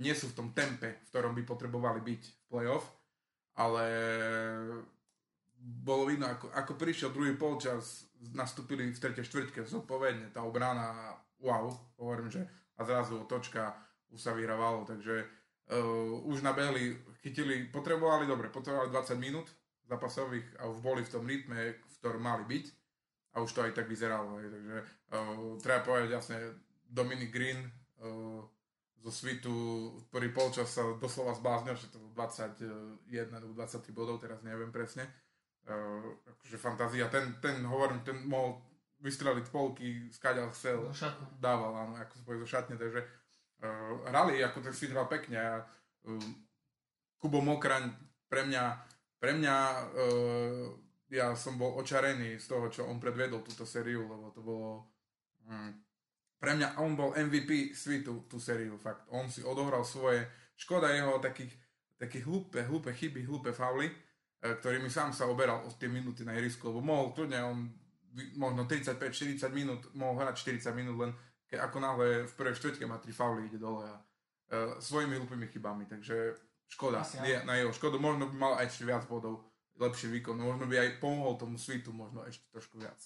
nie 0.00 0.14
sú 0.16 0.32
v 0.32 0.36
tom 0.36 0.48
tempe, 0.56 0.98
v 1.04 1.08
ktorom 1.12 1.36
by 1.36 1.42
potrebovali 1.46 2.00
byť 2.02 2.22
v 2.26 2.44
playoff, 2.50 2.88
ale 3.60 3.84
bolo 5.60 6.08
vidno, 6.08 6.24
ako, 6.26 6.48
ako 6.56 6.72
prišiel 6.80 7.12
druhý 7.12 7.36
polčas, 7.36 8.08
nastúpili 8.32 8.88
v 8.88 9.00
tretej 9.00 9.28
štvrťke 9.28 9.68
zodpovedne, 9.68 10.32
tá 10.32 10.40
obrana, 10.44 11.16
wow, 11.40 11.72
hovorím, 12.00 12.32
že 12.32 12.42
a 12.80 12.84
zrazu 12.84 13.20
otočka, 13.20 13.76
už 14.08 14.20
sa 14.20 14.32
vyhrávalo, 14.32 14.88
takže 14.88 15.20
uh, 15.20 16.16
už 16.24 16.40
nabehli, 16.40 16.96
chytili, 17.20 17.68
potrebovali, 17.68 18.24
dobre, 18.24 18.48
potrebovali 18.48 18.88
20 18.88 19.20
minút 19.20 19.52
zápasových 19.84 20.64
a 20.64 20.68
už 20.72 20.80
boli 20.80 21.04
v 21.04 21.12
tom 21.12 21.28
rytme, 21.28 21.76
v 21.76 21.96
ktorom 22.00 22.24
mali 22.24 22.44
byť 22.48 22.66
a 23.36 23.44
už 23.44 23.50
to 23.52 23.60
aj 23.62 23.72
tak 23.76 23.86
vyzeralo, 23.86 24.40
hej, 24.40 24.48
takže 24.48 24.76
uh, 24.80 25.60
treba 25.60 25.84
povedať 25.84 26.10
jasne, 26.10 26.36
Dominic 26.88 27.30
Green 27.30 27.68
uh, 28.00 28.40
zo 29.00 29.12
svitu 29.12 29.52
prvý 30.12 30.28
polčas 30.28 30.76
sa 30.76 30.84
doslova 31.00 31.32
zbláznil, 31.32 31.72
že 31.76 31.88
to 31.88 31.96
bolo 31.96 32.12
21 32.12 33.32
alebo 33.32 33.52
23 33.56 33.96
bodov, 33.96 34.20
teraz 34.20 34.44
neviem 34.44 34.68
presne. 34.68 35.08
Uh, 35.64 36.16
akože 36.24 36.56
fantázia, 36.56 37.08
ten, 37.08 37.36
ten 37.40 37.64
hovorím, 37.64 38.00
ten 38.04 38.16
mohol 38.24 38.60
vystreliť 39.00 39.48
polky, 39.48 40.08
skáďal 40.12 40.52
chcel, 40.52 40.84
šatne. 40.92 41.24
dával, 41.40 41.72
áno, 41.72 41.96
ako 41.96 42.12
sa 42.16 42.22
povie 42.24 42.40
zo 42.44 42.48
šatne, 42.48 42.76
takže 42.76 43.00
uh, 43.64 44.04
hrali, 44.08 44.40
ako 44.44 44.60
ten 44.60 44.74
svit 44.76 44.92
hral 44.92 45.08
pekne 45.08 45.36
a 45.40 45.54
uh, 45.64 46.28
Kubo 47.20 47.40
Mokraň 47.40 47.92
pre 48.28 48.44
mňa, 48.44 48.64
pre 49.20 49.32
mňa 49.36 49.56
uh, 49.96 50.64
ja 51.10 51.34
som 51.34 51.58
bol 51.58 51.76
očarený 51.80 52.38
z 52.38 52.46
toho, 52.46 52.68
čo 52.70 52.86
on 52.86 53.02
predvedol 53.02 53.42
túto 53.42 53.64
sériu, 53.64 54.06
lebo 54.06 54.30
to 54.30 54.40
bolo 54.40 54.86
um, 55.48 55.74
pre 56.40 56.56
mňa 56.56 56.80
on 56.80 56.96
bol 56.96 57.12
MVP 57.12 57.76
svitu 57.76 58.24
tú 58.24 58.40
sériu, 58.40 58.80
fakt. 58.80 59.04
On 59.12 59.28
si 59.28 59.44
odohral 59.44 59.84
svoje, 59.84 60.24
škoda 60.56 60.88
jeho 60.88 61.20
takých, 61.20 61.52
takých 62.00 62.24
hlúpe, 62.24 62.64
hlúpe 62.64 62.96
chyby, 62.96 63.28
hlúpe 63.28 63.52
fauly, 63.52 63.92
eh, 63.92 64.56
ktorými 64.56 64.88
sám 64.88 65.12
sa 65.12 65.28
oberal 65.28 65.60
o 65.62 65.70
tie 65.76 65.92
minúty 65.92 66.24
na 66.24 66.32
ihrisku, 66.32 66.72
lebo 66.72 66.80
mohol 66.80 67.12
kľudne 67.12 67.38
on 67.44 67.68
možno 68.34 68.66
35-40 68.66 69.52
minút, 69.54 69.86
mohol 69.94 70.18
hrať 70.18 70.42
40 70.42 70.74
minút, 70.74 70.96
len 70.98 71.12
ke, 71.46 71.60
ako 71.60 71.76
náhle 71.78 72.06
v 72.26 72.32
prvej 72.34 72.58
štvrťke 72.58 72.84
má 72.88 72.98
tri 72.98 73.14
fauly, 73.14 73.46
ide 73.46 73.58
dole 73.60 73.86
a 73.86 73.94
uh, 73.94 74.02
svojimi 74.82 75.14
hlúpými 75.18 75.46
chybami, 75.46 75.86
takže 75.86 76.34
škoda, 76.66 77.06
Asi 77.06 77.22
nie, 77.22 77.38
na 77.46 77.54
jeho 77.58 77.70
škodu, 77.70 78.02
možno 78.02 78.26
by 78.30 78.34
mal 78.34 78.52
aj 78.58 78.66
ešte 78.66 78.86
viac 78.86 79.06
bodov, 79.06 79.46
lepší 79.78 80.10
výkon, 80.10 80.38
možno 80.38 80.66
by 80.66 80.76
aj 80.78 80.88
pomohol 80.98 81.38
tomu 81.38 81.54
svitu, 81.54 81.94
možno 81.94 82.26
ešte 82.26 82.46
trošku 82.50 82.82
viac. 82.82 82.98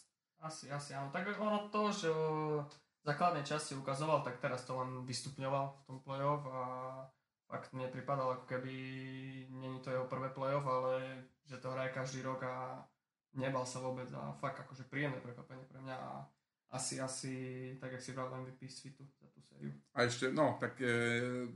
Asi, 0.44 0.68
asi 0.68 0.92
áno. 0.92 1.08
Tak 1.08 1.40
ono 1.40 1.72
to, 1.72 1.88
že 1.88 2.10
základnej 3.04 3.44
časti 3.44 3.76
ukazoval, 3.76 4.24
tak 4.24 4.40
teraz 4.40 4.64
to 4.64 4.80
len 4.80 5.04
vystupňoval 5.04 5.64
v 5.76 5.82
tom 5.84 5.96
play-off 6.00 6.42
a 6.48 6.60
fakt 7.44 7.76
mne 7.76 7.92
pripadal, 7.92 8.40
ako 8.40 8.44
keby 8.48 8.72
není 9.52 9.78
to 9.84 9.92
jeho 9.92 10.08
prvé 10.08 10.32
play-off, 10.32 10.64
ale 10.64 11.28
že 11.44 11.60
to 11.60 11.70
hraje 11.70 11.92
každý 11.92 12.24
rok 12.24 12.40
a 12.42 12.80
nebal 13.36 13.68
sa 13.68 13.84
vôbec 13.84 14.08
a 14.16 14.32
fakt 14.40 14.64
akože 14.64 14.88
príjemné 14.88 15.20
prekvapenie 15.20 15.68
pre 15.68 15.78
mňa 15.84 15.96
a 15.96 16.24
asi, 16.74 16.98
asi, 16.98 17.34
tak 17.78 17.92
jak 17.92 18.02
si 18.02 18.12
bral 18.12 18.34
MVP 18.34 18.66
svitu 18.66 19.06
za 19.20 19.28
tú 19.30 19.38
sériu. 19.46 19.70
A 19.94 20.02
ešte, 20.08 20.32
no, 20.34 20.58
tak 20.58 20.80
e, 20.82 21.46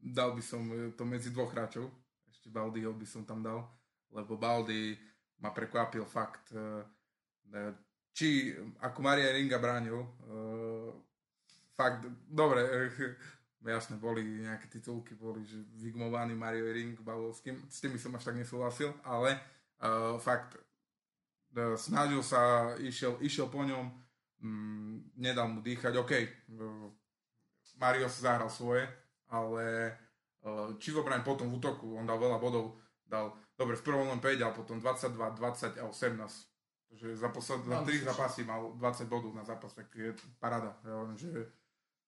dal 0.00 0.32
by 0.32 0.40
som 0.40 0.64
e, 0.72 0.96
to 0.96 1.04
medzi 1.04 1.28
dvoch 1.28 1.52
hráčov. 1.52 1.90
Ešte 2.30 2.48
Baldyho 2.48 2.96
by 2.96 3.04
som 3.04 3.28
tam 3.28 3.44
dal, 3.44 3.60
lebo 4.08 4.40
Baldy 4.40 4.96
ma 5.44 5.52
prekvapil 5.52 6.08
fakt. 6.08 6.56
E, 6.56 6.80
e, 7.52 7.60
či 8.14 8.54
ako 8.78 9.02
Maria 9.02 9.34
Ringa 9.34 9.58
bránil, 9.58 9.98
e, 9.98 10.08
fakt, 11.74 12.06
dobre, 12.30 12.62
e, 12.62 13.68
jasne, 13.68 13.98
boli 13.98 14.22
nejaké 14.46 14.70
titulky, 14.70 15.18
boli, 15.18 15.42
že 15.42 15.58
vygmovaný 15.82 16.38
Mario 16.38 16.70
Ring 16.70 16.94
Bavovským, 16.94 17.66
s 17.66 17.82
tými 17.82 17.98
som 17.98 18.14
až 18.14 18.30
tak 18.30 18.38
nesúhlasil, 18.38 18.94
ale 19.02 19.34
e, 19.34 19.38
fakt, 20.22 20.54
e, 21.58 21.74
snažil 21.74 22.22
sa, 22.22 22.72
išiel, 22.78 23.18
išiel 23.18 23.50
po 23.50 23.66
ňom, 23.66 23.90
mm, 24.38 25.18
nedal 25.18 25.50
mu 25.50 25.58
dýchať, 25.58 25.92
OK, 25.98 26.12
e, 26.14 26.28
Mario 27.74 28.06
si 28.06 28.22
zahral 28.22 28.46
svoje, 28.46 28.86
ale 29.34 29.90
uh, 30.46 30.78
či 30.78 30.94
zobraň 30.94 31.26
potom 31.26 31.50
v 31.50 31.58
útoku, 31.58 31.98
on 31.98 32.06
dal 32.06 32.22
veľa 32.22 32.38
bodov, 32.38 32.78
dal, 33.02 33.34
dobre, 33.58 33.74
v 33.74 33.86
prvom 33.86 34.06
len 34.06 34.20
5, 34.22 34.44
ale 34.46 34.54
potom 34.54 34.78
22, 34.78 35.18
20 35.18 35.82
a 35.82 35.84
18. 35.90 36.53
Takže 36.94 37.18
za, 37.18 37.28
posled, 37.34 37.66
za 37.66 37.82
Mal 37.82 37.82
3 37.82 37.90
slušne. 37.90 38.06
zápasy 38.06 38.40
mal 38.46 38.62
20 38.78 39.10
bodov 39.10 39.34
na 39.34 39.42
zápas, 39.42 39.74
tak 39.74 39.90
je 39.98 40.14
parada. 40.38 40.78
Ja 40.86 40.94
hovorím, 40.94 41.18
že 41.18 41.50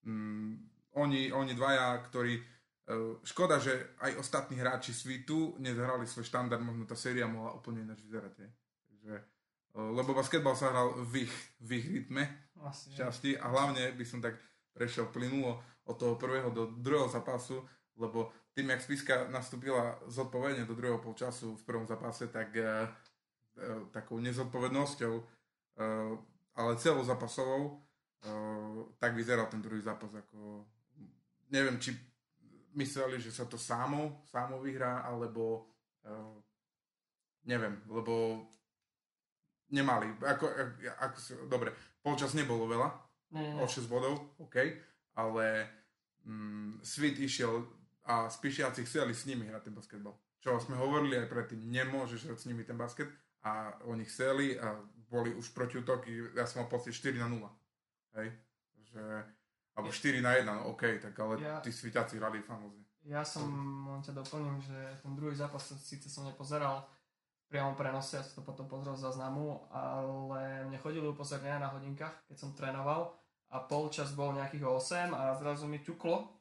mm, 0.06 0.52
oni, 0.94 1.34
oni 1.34 1.52
dvaja, 1.58 1.98
ktorí 2.06 2.38
uh, 2.38 3.18
škoda, 3.26 3.58
že 3.58 3.98
aj 3.98 4.14
ostatní 4.22 4.62
hráči 4.62 4.94
svitu 4.94 5.58
nezahrali 5.58 6.06
svoj 6.06 6.22
štandard, 6.22 6.62
možno 6.62 6.86
tá 6.86 6.94
séria 6.94 7.26
mohla 7.26 7.50
úplne 7.58 7.82
ináč 7.82 8.06
vyzerať. 8.06 8.46
Takže 8.86 9.14
uh, 9.74 9.90
lebo 9.90 10.14
basketbal 10.14 10.54
sa 10.54 10.70
hral 10.70 10.94
v 11.02 11.26
ich, 11.26 11.34
v 11.58 11.82
ich 11.82 11.86
rytme, 11.90 12.22
Asi, 12.62 12.94
časti 12.94 13.34
a 13.34 13.50
hlavne 13.50 13.90
by 13.90 14.04
som 14.06 14.22
tak 14.22 14.38
prešiel 14.70 15.10
plynulo 15.10 15.58
od 15.90 15.98
toho 15.98 16.14
prvého 16.14 16.54
do 16.54 16.70
druhého 16.78 17.10
zápasu, 17.10 17.58
lebo 17.98 18.30
tým, 18.54 18.70
jak 18.70 18.86
Spiska 18.86 19.14
nastúpila 19.34 19.98
zodpovedne 20.06 20.62
do 20.62 20.78
druhého 20.78 21.02
polčasu 21.02 21.58
v 21.58 21.66
prvom 21.66 21.90
zápase, 21.90 22.30
tak 22.30 22.54
uh, 22.54 22.86
takou 23.92 24.20
nezodpovednosťou, 24.20 25.14
uh, 25.16 26.12
ale 26.56 26.80
celou 26.80 27.04
zápasovou, 27.04 27.62
uh, 27.72 28.92
tak 29.00 29.16
vyzeral 29.16 29.46
ten 29.46 29.62
druhý 29.62 29.80
zápas 29.80 30.12
ako... 30.12 30.64
Neviem, 31.46 31.78
či 31.78 31.94
mysleli, 32.74 33.22
že 33.22 33.30
sa 33.30 33.46
to 33.46 33.54
samo, 33.54 34.26
samo 34.26 34.58
vyhrá, 34.58 35.06
alebo 35.06 35.70
neviem, 37.46 37.78
lebo 37.86 38.44
nemali. 39.70 40.10
Ako, 40.22 40.44
ako, 40.98 41.16
dobre, 41.46 41.70
polčas 42.02 42.34
nebolo 42.34 42.66
veľa, 42.66 42.88
nie. 43.34 43.58
o 43.58 43.66
6 43.66 43.86
bodov, 43.90 44.34
OK, 44.42 44.56
ale 45.18 45.46
mm, 46.26 46.82
Svit 46.82 47.18
išiel 47.18 47.66
a 48.06 48.30
Spišiaci 48.30 48.86
chceli 48.86 49.14
s 49.14 49.26
nimi 49.26 49.46
hrať 49.46 49.70
ten 49.70 49.74
basketbal. 49.74 50.14
Čo 50.38 50.62
sme 50.62 50.78
hovorili 50.78 51.18
aj 51.18 51.30
predtým, 51.30 51.58
nemôžeš 51.66 52.30
hrať 52.30 52.38
s 52.38 52.48
nimi 52.50 52.62
ten 52.62 52.78
basket 52.78 53.10
a 53.46 53.70
oni 53.86 54.02
chceli 54.02 54.58
a 54.58 54.74
boli 55.06 55.30
už 55.30 55.54
protiútoky, 55.54 56.34
ja 56.34 56.42
som 56.50 56.66
mal 56.66 56.68
pocit 56.68 56.90
4 56.90 57.14
na 57.22 57.30
0. 57.30 57.46
Hej, 58.18 58.34
že, 58.90 59.02
alebo 59.78 59.94
4 59.94 60.18
na 60.18 60.34
1, 60.34 60.50
no 60.50 60.74
OK, 60.74 60.98
tak 60.98 61.14
ale 61.14 61.38
Ja- 61.38 61.62
tí 61.62 61.70
Svitiaci 61.70 62.18
hrali 62.18 62.42
famózne. 62.42 62.82
Ja 63.06 63.22
som, 63.22 63.46
len 63.86 64.02
ťa 64.02 64.18
doplním, 64.18 64.58
že 64.58 64.74
ten 64.98 65.14
druhý 65.14 65.38
zápas 65.38 65.62
som- 65.62 65.78
síce 65.78 66.10
som 66.10 66.26
nepozeral 66.26 66.82
v 67.46 67.54
priamom 67.54 67.78
prenose, 67.78 68.18
ja 68.18 68.26
som 68.26 68.42
to 68.42 68.50
potom 68.50 68.66
pozrel 68.66 68.98
z 68.98 69.06
záznamu, 69.06 69.70
ale 69.70 70.66
mne 70.66 70.78
chodili 70.82 71.06
upozornenia 71.06 71.62
na 71.62 71.70
hodinkách, 71.70 72.26
keď 72.26 72.34
som 72.36 72.50
trénoval 72.50 73.14
a 73.54 73.62
polčas 73.62 74.10
bol 74.10 74.34
nejakých 74.34 74.66
8 74.66 75.14
a 75.14 75.38
zrazu 75.38 75.70
mi 75.70 75.78
ťuklo 75.78 76.35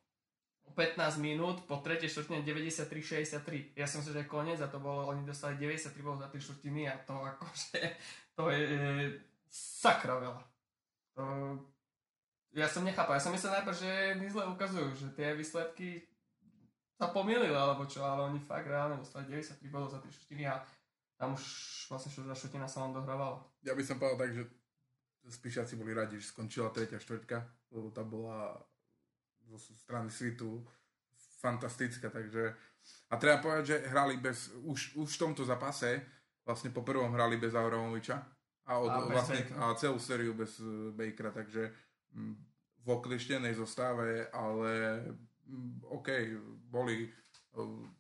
15 0.75 1.23
minút 1.23 1.63
po 1.63 1.79
tretej 1.79 2.11
štvrtine 2.11 2.43
93-63. 2.43 3.79
Ja 3.79 3.87
som 3.87 4.03
si, 4.03 4.11
že 4.11 4.27
koniec 4.27 4.59
a 4.59 4.67
to 4.67 4.83
bolo, 4.83 5.07
oni 5.07 5.23
dostali 5.23 5.55
93 5.55 6.03
bodov 6.03 6.27
za 6.27 6.29
3 6.29 6.35
štvrtiny 6.35 6.91
a 6.91 6.99
to 7.01 7.15
akože, 7.15 7.79
to 8.35 8.43
je 8.51 8.67
sakra 9.47 10.19
veľa. 10.19 10.41
To, 11.15 11.23
ja 12.51 12.67
som 12.67 12.83
nechápal, 12.83 13.15
ja 13.15 13.23
som 13.23 13.31
myslel 13.31 13.63
najprv, 13.63 13.75
že 13.79 13.91
mi 14.19 14.27
zle 14.27 14.43
ukazujú, 14.51 14.91
že 14.99 15.07
tie 15.15 15.31
výsledky 15.31 16.03
sa 16.99 17.11
pomýlili 17.11 17.55
alebo 17.55 17.87
čo, 17.87 18.03
ale 18.03 18.27
oni 18.27 18.39
fakt 18.43 18.67
reálne 18.67 18.99
dostali 18.99 19.31
93 19.31 19.71
bodov 19.71 19.95
za 19.95 19.99
3 20.03 20.11
štvrtiny 20.11 20.43
a 20.51 20.59
tam 21.15 21.35
už 21.35 21.43
vlastne 21.87 22.11
štvrtá 22.11 22.35
štvrtina 22.35 22.67
sa 22.67 22.83
vám 22.83 22.99
dohrávala. 22.99 23.39
Ja 23.63 23.71
by 23.71 23.83
som 23.83 23.95
povedal 23.95 24.19
tak, 24.19 24.31
že 24.35 24.43
Spišiaci 25.25 25.73
boli 25.79 25.95
radi, 25.95 26.21
že 26.21 26.29
skončila 26.29 26.69
tretia 26.69 27.01
štvrťka, 27.01 27.37
lebo 27.73 27.89
tá 27.89 28.05
bola 28.05 28.61
zo 29.57 29.73
strany 29.75 30.11
Svitu 30.11 30.63
fantastická, 31.41 32.09
takže 32.09 32.55
a 33.09 33.17
treba 33.17 33.41
povedať, 33.41 33.63
že 33.65 33.77
hrali 33.89 34.17
bez, 34.17 34.53
už, 34.65 34.97
už 34.97 35.09
v 35.09 35.21
tomto 35.21 35.45
zápase, 35.45 36.01
vlastne 36.45 36.69
po 36.69 36.85
prvom 36.85 37.09
hrali 37.13 37.37
bez 37.37 37.53
Avramoviča 37.53 38.17
a, 38.65 38.71
od, 38.81 38.89
A 38.89 38.97
vlastne, 39.09 39.45
a 39.61 39.73
celú 39.77 40.01
sériu 40.01 40.33
bez 40.33 40.57
eh, 40.61 40.93
Bakera, 40.93 41.29
takže 41.29 41.69
mm, 42.13 42.35
v 42.85 42.87
oklieštenej 42.89 43.53
zostave, 43.57 44.29
ale 44.33 45.01
mm, 45.45 45.85
OK, 45.89 46.09
boli 46.69 47.05
eh, 47.05 47.93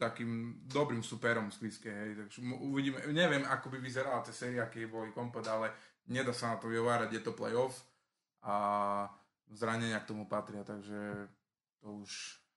takým 0.00 0.64
dobrým 0.64 1.04
superom 1.04 1.52
z 1.52 1.60
Kliske, 1.60 1.92
hej, 1.92 2.16
takže 2.16 2.40
uvidíme, 2.40 3.04
neviem, 3.12 3.44
ako 3.44 3.68
by 3.68 3.78
vyzerala 3.84 4.24
tá 4.24 4.32
séria, 4.32 4.64
keď 4.72 4.88
boli 4.88 5.12
komplet, 5.12 5.44
ale 5.44 5.76
nedá 6.08 6.32
sa 6.32 6.56
na 6.56 6.56
to 6.56 6.72
vyhovárať, 6.72 7.12
je 7.12 7.20
to 7.20 7.36
playoff 7.36 7.84
a 8.40 9.04
zranenia 9.50 10.00
k 10.00 10.08
tomu 10.08 10.24
patria, 10.26 10.62
takže 10.64 11.28
to 11.82 12.02
už... 12.02 12.10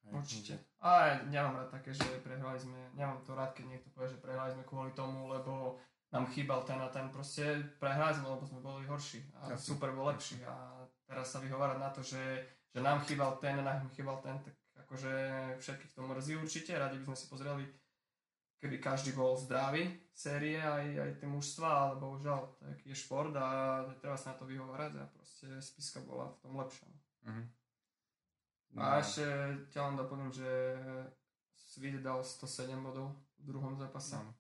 hej, 0.05 0.13
Určite. 0.13 0.53
A 0.79 1.07
ja 1.07 1.15
nemám 1.25 1.63
rád 1.63 1.69
také, 1.73 1.93
že 1.93 2.05
prehrali 2.21 2.59
sme, 2.59 2.77
nemám 2.93 3.21
to 3.25 3.33
rád, 3.33 3.53
keď 3.53 3.65
niekto 3.77 3.89
povie, 3.91 4.13
že 4.13 4.21
prehrali 4.21 4.53
sme 4.53 4.63
kvôli 4.63 4.91
tomu, 4.93 5.27
lebo 5.31 5.79
nám 6.13 6.29
chýbal 6.29 6.61
ten 6.61 6.77
a 6.77 6.87
ten. 6.93 7.09
Proste 7.09 7.57
prehrali 7.81 8.13
sme, 8.13 8.29
lebo 8.29 8.45
sme 8.45 8.61
boli 8.61 8.85
horší 8.85 9.25
a 9.33 9.49
Jasne. 9.49 9.73
super 9.73 9.89
bol 9.97 10.13
lepší. 10.13 10.45
A 10.45 10.85
teraz 11.09 11.33
sa 11.33 11.41
vyhovárať 11.41 11.77
na 11.81 11.89
to, 11.89 12.05
že, 12.05 12.21
že 12.69 12.79
nám 12.79 13.01
chýbal 13.01 13.41
ten 13.41 13.57
nám 13.57 13.89
chýbal 13.89 14.21
ten, 14.21 14.37
tak 14.45 14.53
akože 14.85 15.11
všetkých 15.57 15.91
to 15.97 16.01
mrzí 16.05 16.33
určite. 16.37 16.77
Radi 16.77 17.01
by 17.01 17.05
sme 17.09 17.17
si 17.17 17.25
pozreli, 17.25 17.65
keby 18.63 18.79
každý 18.79 19.11
bol 19.11 19.35
zdravý, 19.35 19.83
série 20.09 20.55
aj, 20.55 20.85
aj 20.95 21.11
tie 21.19 21.27
mužstva, 21.27 21.67
ale 21.67 21.93
bohužiaľ, 21.99 22.39
tak 22.55 22.79
je 22.79 22.95
šport 22.95 23.35
a 23.35 23.47
treba 23.99 24.15
sa 24.15 24.31
na 24.31 24.39
to 24.39 24.47
vyhovárať 24.47 24.95
a 24.95 25.05
proste 25.05 25.51
spiska 25.59 25.99
bola 26.01 26.31
v 26.31 26.37
tom 26.39 26.55
lepšia. 26.55 26.87
no. 26.87 26.97
Mhm. 27.27 27.43
A 28.73 28.97
ešte 28.97 29.21
ťa 29.69 29.79
len 29.83 29.95
doplním, 29.95 30.31
že 30.31 30.49
Svit 31.53 32.01
dal 32.01 32.23
107 32.23 32.73
bodov 32.79 33.13
v 33.37 33.45
druhom 33.45 33.73
zápase. 33.75 34.15
Áno. 34.15 34.33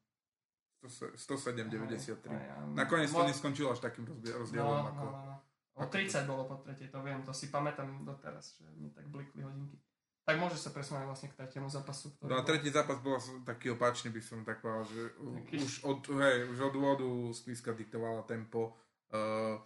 107-93. 0.83 2.27
Aj, 2.27 2.59
aj, 2.59 2.73
Nakoniec 2.73 3.07
to 3.07 3.17
mo- 3.17 3.29
neskončilo 3.29 3.71
až 3.71 3.79
takým 3.79 4.03
rozdiel- 4.03 4.33
No, 4.33 4.41
rozdielom. 4.41 4.69
no, 4.69 4.89
ako... 4.89 5.03
no, 5.05 5.21
no. 5.23 5.35
O 5.73 5.83
30 5.89 6.29
bolo 6.29 6.45
po 6.45 6.61
tretej, 6.61 6.89
to 6.89 7.01
viem, 7.01 7.25
to 7.25 7.33
si 7.33 7.49
pamätám 7.49 8.05
doteraz, 8.05 8.53
že 8.53 8.69
mi 8.77 8.93
tak 8.93 9.09
blikli 9.09 9.41
hodinky. 9.41 9.81
Tak 10.23 10.39
môže 10.39 10.55
sa 10.55 10.71
presunúť 10.71 11.03
vlastne 11.03 11.27
k 11.27 11.35
tretiemu 11.35 11.67
zápasu. 11.67 12.15
Ktorý 12.15 12.31
No 12.31 12.35
a 12.35 12.39
bol- 12.39 12.47
tretí 12.47 12.71
zápas 12.71 12.99
bol 13.03 13.19
taký 13.43 13.75
opačný, 13.75 14.07
by 14.07 14.21
som 14.23 14.47
tak 14.47 14.63
povedal, 14.63 14.87
že 14.87 15.01
Taký- 15.11 15.59
už 15.59 15.73
od, 15.83 15.99
hej, 16.15 16.37
už 16.47 16.59
od 16.71 16.73
úvodu 16.79 17.07
Spiska 17.35 17.75
diktovala 17.75 18.23
tempo. 18.23 18.71
Uh, 19.11 19.59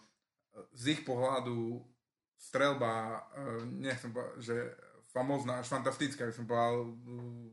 z 0.73 0.97
ich 0.97 1.01
pohľadu 1.05 1.85
strelba, 2.41 3.21
uh, 3.37 3.61
nechcem 3.69 4.09
povedať, 4.09 4.33
že 4.41 4.55
famózna, 5.13 5.61
až 5.61 5.69
fantastická, 5.69 6.25
by 6.25 6.33
som 6.33 6.49
povedal, 6.49 6.89
uh, 6.89 7.47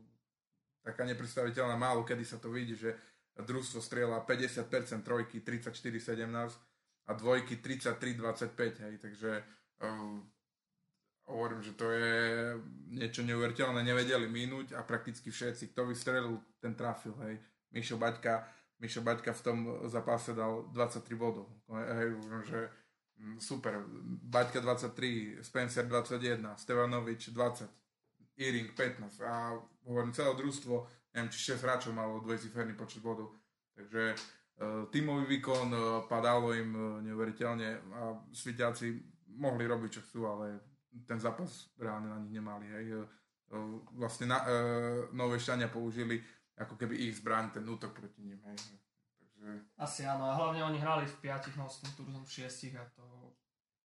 taká 0.81 1.05
nepredstaviteľná, 1.05 1.77
málo 1.77 2.01
kedy 2.01 2.25
sa 2.25 2.41
to 2.41 2.49
vidí, 2.49 2.73
že 2.73 2.97
družstvo 3.37 3.85
strieľa 3.85 4.25
50% 4.25 5.05
trojky, 5.05 5.45
34-17 5.45 6.25
a 7.05 7.11
dvojky 7.13 7.61
33-25, 7.61 8.81
hej, 8.81 8.93
takže 8.97 9.31
uh, 9.85 10.17
hovorím, 11.25 11.61
že 11.65 11.73
to 11.73 11.89
je 11.89 12.13
niečo 12.93 13.25
neuveriteľné, 13.25 13.81
nevedeli 13.81 14.29
minúť 14.29 14.77
a 14.77 14.85
prakticky 14.85 15.33
všetci, 15.33 15.73
kto 15.73 15.89
vystrelil, 15.89 16.37
ten 16.61 16.77
trafil, 16.77 17.17
hej. 17.25 17.41
Mišo 17.73 17.97
Baťka, 17.97 18.45
Mišo 18.79 19.01
Baťka 19.01 19.33
v 19.33 19.41
tom 19.41 19.57
zápase 19.89 20.37
dal 20.37 20.69
23 20.71 21.01
bodov, 21.17 21.49
hej, 21.73 22.13
že 22.45 22.59
mm, 23.17 23.37
super, 23.41 23.81
Baťka 24.29 24.61
23, 24.61 25.41
Spencer 25.41 25.83
21, 25.89 26.55
Stevanovič 26.55 27.33
20, 27.33 27.65
Iring 28.37 28.71
15 28.75 29.23
a 29.25 29.55
hovorím, 29.87 30.13
celé 30.13 30.31
družstvo, 30.35 30.75
neviem, 31.15 31.31
či 31.31 31.55
6 31.55 31.65
hráčov 31.65 31.91
malo 31.95 32.21
dvojciferný 32.21 32.77
počet 32.77 33.01
bodov, 33.01 33.33
takže 33.73 34.13
uh, 34.13 34.85
tímový 34.93 35.25
výkon 35.39 35.67
uh, 35.73 35.81
padalo 36.05 36.53
im 36.53 36.69
uh, 36.75 36.83
neuveriteľne 37.01 37.67
a 37.95 38.13
Svitiaci 38.29 38.91
mohli 39.39 39.63
robiť, 39.67 39.89
čo 39.89 40.01
chcú, 40.03 40.19
ale 40.27 40.74
ten 41.03 41.19
zápas 41.19 41.67
reálne 41.75 42.07
na 42.07 42.19
nich 42.23 42.31
nemali. 42.31 42.65
Hej. 42.71 43.03
Vlastne 43.93 44.31
na, 44.31 44.41
e, 44.41 44.49
Novešťania 45.11 45.67
použili 45.67 46.23
ako 46.55 46.79
keby 46.79 46.95
ich 46.95 47.19
zbraň, 47.19 47.51
ten 47.51 47.67
útok 47.67 47.91
proti 47.91 48.23
ním. 48.23 48.39
Hej. 48.47 48.57
Takže 49.19 49.45
Asi 49.75 50.07
áno, 50.07 50.31
a 50.31 50.33
hlavne 50.39 50.63
oni 50.63 50.79
hrali 50.79 51.03
v 51.03 51.15
5, 51.19 51.59
no 51.59 51.67
s 51.67 51.83
tým 51.83 51.91
Turzom 51.99 52.23
v 52.23 52.31
6 52.31 52.79
a 52.79 52.83
to 52.95 53.03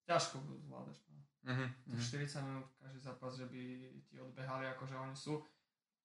ťažko 0.06 0.38
zvládaš. 0.70 1.02
No. 1.10 1.18
uh-huh, 1.50 1.70
Tých 1.98 2.22
40 2.30 2.46
minút 2.46 2.66
každý 2.78 3.00
zápas, 3.02 3.34
že 3.34 3.46
by 3.50 3.62
ti 4.06 4.16
odbehali, 4.22 4.70
akože 4.70 4.96
oni 4.96 5.16
sú 5.18 5.42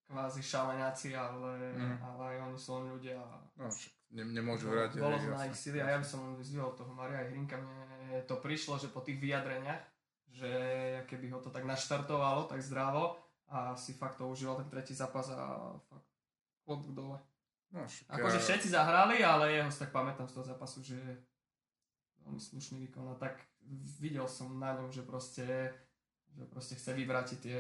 kvázi 0.05 0.45
šaleňáci, 0.45 1.17
ale, 1.17 1.73
Mhm. 1.73 1.97
ale 2.05 2.23
aj 2.37 2.39
oni 2.53 2.59
sú 2.61 2.71
len 2.77 2.87
ľudia. 2.93 3.17
No, 3.57 3.69
však 3.73 3.93
ne, 4.13 4.23
nemôžu 4.37 4.69
hrať. 4.69 5.01
Bolo 5.01 5.17
to 5.17 5.33
na 5.33 5.49
ich 5.49 5.57
sily 5.57 5.81
a 5.81 5.97
ja 5.97 5.99
by 6.01 6.05
som 6.05 6.21
len 6.29 6.37
vyzdvihol 6.37 6.77
toho 6.77 6.93
Maria 6.93 7.25
Hrinka. 7.25 7.57
Mne 7.57 8.21
to 8.29 8.37
prišlo, 8.37 8.77
že 8.77 8.93
po 8.93 9.01
tých 9.01 9.17
vyjadreniach, 9.17 9.81
že 10.35 10.51
keby 11.07 11.31
ho 11.31 11.39
to 11.39 11.55
tak 11.55 11.63
naštartovalo, 11.63 12.51
tak 12.51 12.59
zdravo 12.59 13.15
a 13.47 13.79
si 13.79 13.95
fakt 13.95 14.19
to 14.19 14.27
užíval 14.27 14.59
ten 14.59 14.67
tretí 14.67 14.91
zápas 14.95 15.31
a 15.31 15.79
fakt 15.87 16.11
klobúk 16.67 16.91
dole. 16.91 17.19
No, 17.71 17.87
Akože 17.87 18.39
ja- 18.39 18.45
všetci 18.45 18.69
zahrali, 18.75 19.23
ale 19.23 19.55
jeho 19.55 19.71
tak 19.71 19.95
pamätám 19.95 20.27
z 20.27 20.35
toho 20.35 20.47
zápasu, 20.47 20.83
že 20.83 20.99
veľmi 22.23 22.41
slušný 22.41 22.83
výkon 22.89 23.07
a 23.11 23.15
tak 23.15 23.39
videl 24.01 24.27
som 24.27 24.59
na 24.59 24.75
ňom, 24.75 24.91
že 24.91 25.03
proste, 25.07 25.47
že 26.35 26.45
proste 26.51 26.75
chce 26.75 26.91
vyvrátiť 26.95 27.39
tie, 27.39 27.59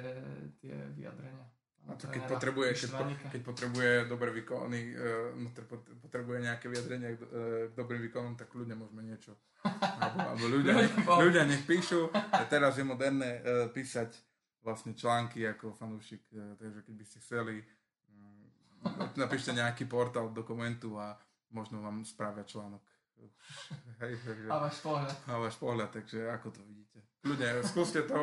tie 0.58 0.74
vyjadrenia. 0.94 1.46
A 1.84 2.00
to 2.00 2.08
keď 2.08 2.22
potrebuje, 2.24 2.70
keď, 2.80 2.90
po, 2.96 3.04
keď 3.28 3.40
potrebuje 3.44 3.90
dobré 4.08 4.30
výkony, 4.32 4.96
no, 5.36 5.52
pot- 5.68 5.84
potrebuje 6.00 6.38
nejaké 6.40 6.72
vyjadrenie 6.72 7.16
k, 7.16 7.20
uh, 7.20 7.28
k 7.68 7.72
dobrým 7.76 8.00
výkonom, 8.08 8.40
tak 8.40 8.48
ľudia 8.56 8.72
môžeme 8.72 9.04
niečo. 9.04 9.36
Alebo, 9.60 10.18
alebo 10.32 10.44
ľudia, 10.48 10.74
Ľudia- 11.28 11.44
nech 11.44 11.68
píšu. 11.68 12.08
A 12.12 12.48
teraz 12.48 12.80
je 12.80 12.88
moderné 12.88 13.44
uh, 13.44 13.68
písať 13.68 14.16
vlastne 14.64 14.96
články 14.96 15.44
ako 15.44 15.76
fanúšik, 15.76 16.24
takže 16.32 16.88
keď 16.88 16.94
by 16.96 17.04
ste 17.04 17.18
chceli, 17.20 17.60
um, 18.08 18.48
napíšte 19.22 19.52
nejaký 19.52 19.84
portál 19.84 20.32
dokumentu 20.32 20.96
a 20.96 21.20
možno 21.52 21.84
vám 21.84 22.00
spravia 22.08 22.48
článok 22.48 22.80
Hej, 24.02 24.12
takže... 24.24 24.46
A 24.50 24.56
váš 24.58 24.76
pohľad. 24.82 25.10
A 25.28 25.32
váš 25.38 25.56
pohľad, 25.56 25.90
takže 25.92 26.18
ako 26.32 26.48
to 26.50 26.60
vidíte. 26.66 26.98
Ľudia, 27.24 27.64
skúste 27.64 28.04
to, 28.04 28.20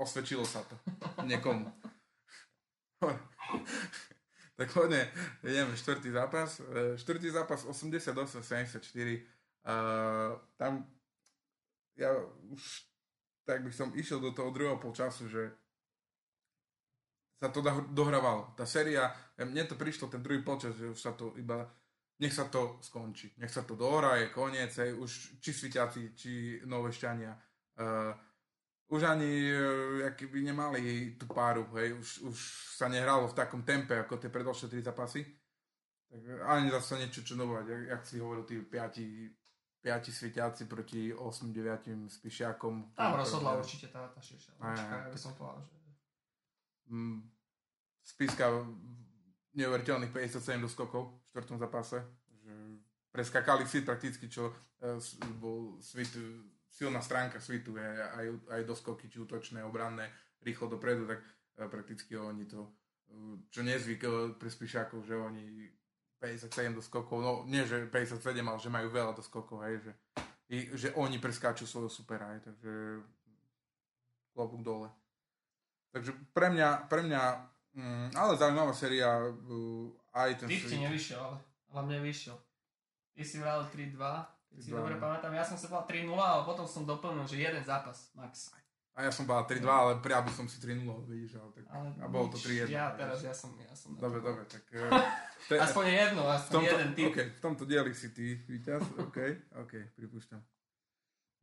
osvedčilo 0.00 0.40
sa 0.46 0.64
to 0.64 0.76
niekomu. 1.28 1.68
tak 4.58 4.68
poďme, 4.74 5.06
ideme 5.46 5.76
štvrtý 5.76 6.10
zápas. 6.10 6.60
E, 6.60 6.98
štvrtý 6.98 7.30
zápas 7.30 7.64
88-74. 7.64 9.22
Uh, 9.68 10.38
tam 10.56 10.86
ja 11.98 12.14
už 12.48 12.88
tak 13.48 13.64
by 13.64 13.72
som 13.72 13.96
išiel 13.96 14.20
do 14.20 14.36
toho 14.36 14.52
druhého 14.52 14.76
polčasu, 14.76 15.24
že 15.24 15.48
sa 17.40 17.48
to 17.48 17.64
dohrávalo. 17.96 18.52
Tá 18.52 18.68
séria, 18.68 19.08
mne 19.40 19.64
to 19.64 19.72
prišlo 19.72 20.12
ten 20.12 20.20
druhý 20.20 20.44
polčas, 20.44 20.76
že 20.76 20.92
už 20.92 21.00
sa 21.00 21.16
to 21.16 21.32
iba 21.40 21.64
nech 22.18 22.34
sa 22.34 22.50
to 22.50 22.82
skončí. 22.82 23.30
Nech 23.38 23.50
sa 23.54 23.62
to 23.62 23.78
dohraje, 23.78 24.34
koniec, 24.34 24.74
hej, 24.82 24.90
už 24.98 25.38
či 25.38 25.54
svitiaci, 25.54 26.18
či 26.18 26.32
novešťania. 26.66 27.32
Uh, 27.78 28.10
už 28.88 29.02
ani 29.04 29.52
uh, 29.52 30.30
by 30.32 30.40
nemali 30.40 31.12
tú 31.20 31.28
páru, 31.28 31.68
hej, 31.76 31.92
už, 31.92 32.08
už 32.32 32.36
sa 32.76 32.88
nehralo 32.88 33.28
v 33.28 33.36
takom 33.36 33.60
tempe, 33.62 34.00
ako 34.00 34.16
tie 34.16 34.32
predošlé 34.32 34.72
tri 34.72 34.80
zápasy. 34.80 35.28
Tak 36.08 36.20
ani 36.48 36.72
zase 36.72 36.96
niečo 36.96 37.20
čo 37.20 37.36
novovať, 37.36 37.68
jak, 37.68 37.82
jak 37.84 38.02
si 38.08 38.16
hovoril, 38.16 38.44
tí 38.48 38.56
piati, 38.64 39.28
piati 39.76 40.08
svetiaci 40.08 40.64
proti 40.64 41.12
8-9 41.12 42.08
spíšiakom. 42.08 42.96
Tam 42.96 43.12
rozhodla 43.12 43.60
určite 43.60 43.92
tá, 43.92 44.08
tá 44.08 44.20
širšia. 44.24 44.56
Ja 44.56 45.12
by 45.12 45.20
som 45.20 45.36
povedal, 45.36 45.60
že... 45.68 45.76
Mm, 46.88 47.28
Spiska 48.00 48.48
neuveriteľných 49.52 50.08
57 50.08 50.64
doskokov 50.64 51.12
v 51.12 51.24
štvrtom 51.28 51.60
zápase. 51.60 52.00
Že 52.40 52.54
preskakali 53.12 53.68
si 53.68 53.84
prakticky, 53.84 54.32
čo 54.32 54.48
uh, 54.48 54.96
bol 55.36 55.76
svit, 55.84 56.08
silná 56.78 57.02
stránka 57.02 57.42
svitu, 57.42 57.74
je, 57.74 57.88
aj, 57.90 58.26
aj 58.54 58.62
doskoky, 58.62 59.10
či 59.10 59.18
útočné, 59.18 59.66
obranné, 59.66 60.06
rýchlo 60.46 60.70
dopredu, 60.70 61.10
tak 61.10 61.18
uh, 61.18 61.66
prakticky 61.66 62.14
oni 62.14 62.46
to, 62.46 62.70
uh, 63.10 63.34
čo 63.50 63.66
nezvyk 63.66 64.06
uh, 64.06 64.38
pre 64.38 64.46
Spišákov, 64.46 65.02
že 65.02 65.18
oni 65.18 65.66
57 66.22 66.78
doskokov, 66.78 67.18
no 67.18 67.42
nie, 67.50 67.66
že 67.66 67.90
57, 67.90 68.22
ale 68.38 68.58
že 68.62 68.70
majú 68.70 68.88
veľa 68.94 69.12
doskokov, 69.18 69.66
hej, 69.66 69.82
že, 69.82 69.92
i, 70.54 70.58
že 70.78 70.88
oni 70.94 71.18
preskáču 71.18 71.66
svojho 71.66 71.90
supera, 71.90 72.38
hej, 72.38 72.46
takže 72.46 73.02
klobúk 74.30 74.62
dole. 74.62 74.86
Takže 75.90 76.14
pre 76.30 76.54
mňa, 76.54 76.86
pre 76.86 77.02
mňa 77.02 77.22
Mm, 77.78 78.10
ale 78.16 78.34
zaujímavá 78.36 78.74
séria. 78.74 79.22
Uh, 79.46 79.94
aj 80.10 80.42
ten 80.42 80.48
Ty 80.50 80.76
nevyšiel, 80.90 81.20
ale, 81.22 81.38
ale 81.70 81.80
mne 81.86 82.10
vyšiel. 82.10 82.34
Ty 83.14 83.22
si 83.22 83.36
vral 83.38 83.62
3-2, 83.70 83.94
keď 84.52 84.60
si 84.64 84.70
dobre 84.72 84.96
pamätám. 84.96 85.32
Ja 85.34 85.44
som 85.44 85.56
sa 85.60 85.68
povedal 85.68 86.08
3-0, 86.08 86.14
ale 86.16 86.42
potom 86.48 86.64
som 86.64 86.82
doplnil, 86.88 87.24
že 87.28 87.38
jeden 87.38 87.62
zápas, 87.64 88.12
max. 88.16 88.52
A 88.98 89.06
ja 89.06 89.14
som 89.14 89.30
povedal 89.30 89.62
3-2, 89.62 89.70
ale 89.70 89.92
prijal 90.02 90.26
by 90.26 90.32
som 90.34 90.46
si 90.50 90.58
3-0, 90.58 90.82
vidíš, 91.06 91.38
ale 91.38 91.50
tak... 91.54 91.64
Ale 91.70 91.88
a 92.02 92.06
bolo 92.10 92.34
to 92.34 92.38
3-1. 92.42 92.66
Ja 92.66 92.90
teraz, 92.98 93.22
ja 93.22 93.30
som, 93.30 93.54
ja 93.54 93.70
som... 93.70 93.94
Dobre, 93.94 94.18
dobre, 94.18 94.42
tak... 94.50 94.66
Uh, 94.74 94.90
te, 95.48 95.54
aspoň 95.54 95.84
jedno, 95.86 96.26
aspoň 96.26 96.54
tomto, 96.58 96.74
jeden 96.74 96.90
typ. 96.98 97.06
OK, 97.14 97.18
v 97.38 97.40
tomto 97.40 97.62
dieli 97.62 97.94
si 97.94 98.10
ty 98.10 98.42
víťaz, 98.42 98.82
OK, 99.06 99.18
OK, 99.62 99.94
pripúšťam. 99.94 100.42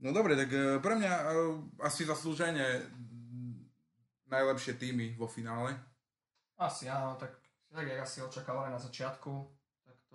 No 0.03 0.11
dobre, 0.11 0.35
tak 0.35 0.51
uh, 0.51 0.83
pre 0.83 0.99
mňa 0.99 1.11
uh, 1.15 1.55
asi 1.87 2.03
zaslúženie 2.03 2.83
najlepšie 4.27 4.75
týmy 4.75 5.15
vo 5.15 5.31
finále 5.31 5.79
asi 6.57 6.87
áno, 6.87 7.15
tak, 7.19 7.35
tak 7.71 7.87
jak 7.87 7.99
asi 7.99 8.23
očakávali 8.23 8.71
na 8.71 8.79
začiatku, 8.79 9.31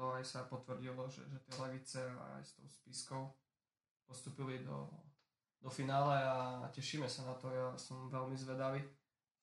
to 0.01 0.17
aj 0.17 0.25
sa 0.25 0.49
potvrdilo, 0.49 1.05
že, 1.13 1.21
že 1.29 1.37
tie 1.45 1.55
Levice 1.61 2.01
aj 2.01 2.41
s 2.41 2.57
tou 2.57 2.65
spiskou 2.65 3.23
postupili 4.09 4.65
do, 4.65 4.89
do 5.61 5.69
finále 5.69 6.17
a 6.17 6.65
tešíme 6.73 7.05
sa 7.05 7.29
na 7.29 7.37
to, 7.37 7.53
ja 7.53 7.77
som 7.77 8.09
veľmi 8.09 8.33
zvedavý. 8.33 8.81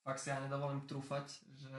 Fakt 0.01 0.17
si 0.17 0.33
ja 0.33 0.41
nedovolím 0.41 0.81
trúfať, 0.89 1.45
že... 1.53 1.77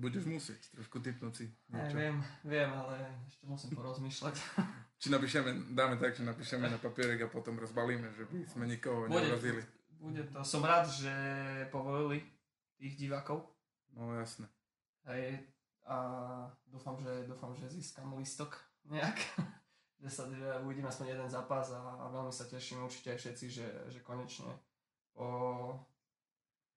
Budeš 0.00 0.24
musieť 0.24 0.64
trošku 0.72 1.04
typnúť 1.04 1.34
si. 1.34 1.46
Aj, 1.76 1.92
viem, 1.92 2.24
viem, 2.46 2.70
ale 2.72 3.04
ešte 3.28 3.44
musím 3.44 3.76
porozmýšľať. 3.76 4.36
Či 5.04 5.12
napíšeme, 5.12 5.76
dáme 5.76 6.00
tak, 6.00 6.16
že 6.16 6.24
napíšeme 6.24 6.70
na 6.72 6.80
papierek 6.80 7.26
a 7.26 7.28
potom 7.28 7.60
rozbalíme, 7.60 8.08
že 8.16 8.24
by 8.30 8.48
sme 8.48 8.64
nikoho 8.64 9.10
bude, 9.10 9.20
neurazili. 9.20 9.60
Bude 10.00 10.24
to. 10.32 10.40
Som 10.40 10.64
rád, 10.64 10.88
že 10.88 11.12
povolili 11.68 12.24
tých 12.78 12.96
divákov, 12.96 13.44
No 13.94 14.14
jasne. 14.14 14.50
Hej, 15.06 15.38
a 15.84 15.96
dúfam, 16.66 16.96
že, 16.96 17.28
dúfam, 17.28 17.52
že 17.56 17.68
získam 17.68 18.16
listok 18.16 18.56
nejak. 18.88 19.18
že 20.04 20.10
sa 20.10 20.28
že 20.28 20.44
uvidím 20.64 20.84
aspoň 20.84 21.16
jeden 21.16 21.28
zápas 21.32 21.72
a, 21.72 21.80
a 21.80 22.04
veľmi 22.12 22.32
sa 22.32 22.44
teším 22.44 22.84
určite 22.84 23.16
aj 23.16 23.18
všetci, 23.24 23.46
že, 23.48 23.68
že 23.88 24.04
konečne 24.04 24.52
po 25.16 25.28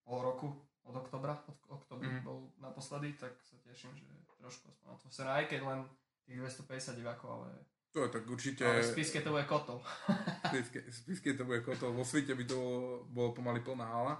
pol 0.08 0.20
roku 0.24 0.48
od 0.88 0.96
oktobra, 0.96 1.36
od 1.36 1.60
oktobra 1.67 2.08
mm. 2.08 2.24
bol 2.24 2.48
naposledy, 2.63 3.20
tak 3.20 3.36
sa 3.43 3.60
teším, 3.67 3.91
že 4.00 4.08
trošku 4.39 4.72
aspoň 4.72 4.88
atmosféra, 4.96 5.43
aj 5.43 5.46
keď 5.52 5.60
len 5.67 5.80
tých 6.24 6.39
250 6.39 7.00
divákov, 7.04 7.28
ale 7.28 7.48
to 7.91 8.04
je 8.04 8.10
tak 8.13 8.24
určite... 8.30 8.63
Ale 8.63 8.84
v 8.84 8.93
Spiske 8.93 9.20
to 9.24 9.32
bude 9.32 9.48
kotol. 9.48 9.80
v 10.54 10.93
Spiske 10.93 11.34
to 11.34 11.43
bude 11.43 11.63
kotol, 11.63 11.91
vo 11.91 12.08
svete 12.08 12.36
by 12.36 12.43
to 12.48 12.56
bolo, 12.56 12.80
bolo 13.12 13.30
pomaly 13.36 13.60
plná 13.60 13.88
hala. 13.88 14.15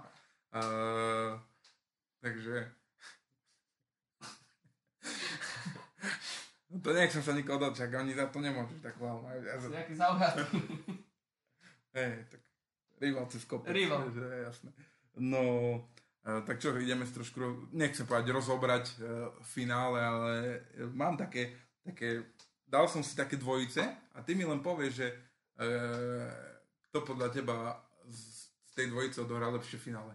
Uh, 0.52 1.36
takže 2.20 2.64
No 6.68 6.78
to 6.84 6.90
nechcem 6.94 7.22
sa 7.22 7.32
nikoho 7.34 7.58
dočak, 7.58 7.90
oni 7.94 8.14
za 8.14 8.30
to 8.30 8.38
nemôžu 8.38 8.78
tak 8.78 8.94
veľa. 9.00 9.28
Ja 9.42 9.56
za... 9.58 9.68
Nejaký 9.72 9.94
zaujatý. 9.98 10.42
Hej, 11.98 12.14
tak 12.30 12.40
rival 13.02 13.24
cez 13.32 13.42
kopec. 13.48 13.72
Rival. 13.74 14.12
Že 14.14 14.24
jasné. 14.46 14.70
No, 15.18 15.42
uh, 16.22 16.40
tak 16.46 16.62
čo, 16.62 16.76
ideme 16.78 17.02
si 17.02 17.16
trošku, 17.16 17.70
nechcem 17.74 18.06
povedať 18.06 18.30
rozobrať 18.30 18.84
uh, 18.98 19.34
finále, 19.42 19.98
ale 19.98 20.32
mám 20.94 21.18
také, 21.18 21.58
také, 21.82 22.22
dal 22.62 22.86
som 22.86 23.02
si 23.02 23.18
také 23.18 23.34
dvojice 23.34 23.82
a 24.14 24.18
ty 24.22 24.38
mi 24.38 24.46
len 24.46 24.62
povieš, 24.62 24.92
že 24.94 25.08
uh, 25.10 26.30
kto 26.88 27.02
podľa 27.02 27.28
teba 27.34 27.56
z, 28.06 28.46
z 28.46 28.70
tej 28.78 28.86
dvojice 28.94 29.26
odohrá 29.26 29.50
lepšie 29.50 29.82
finále. 29.82 30.14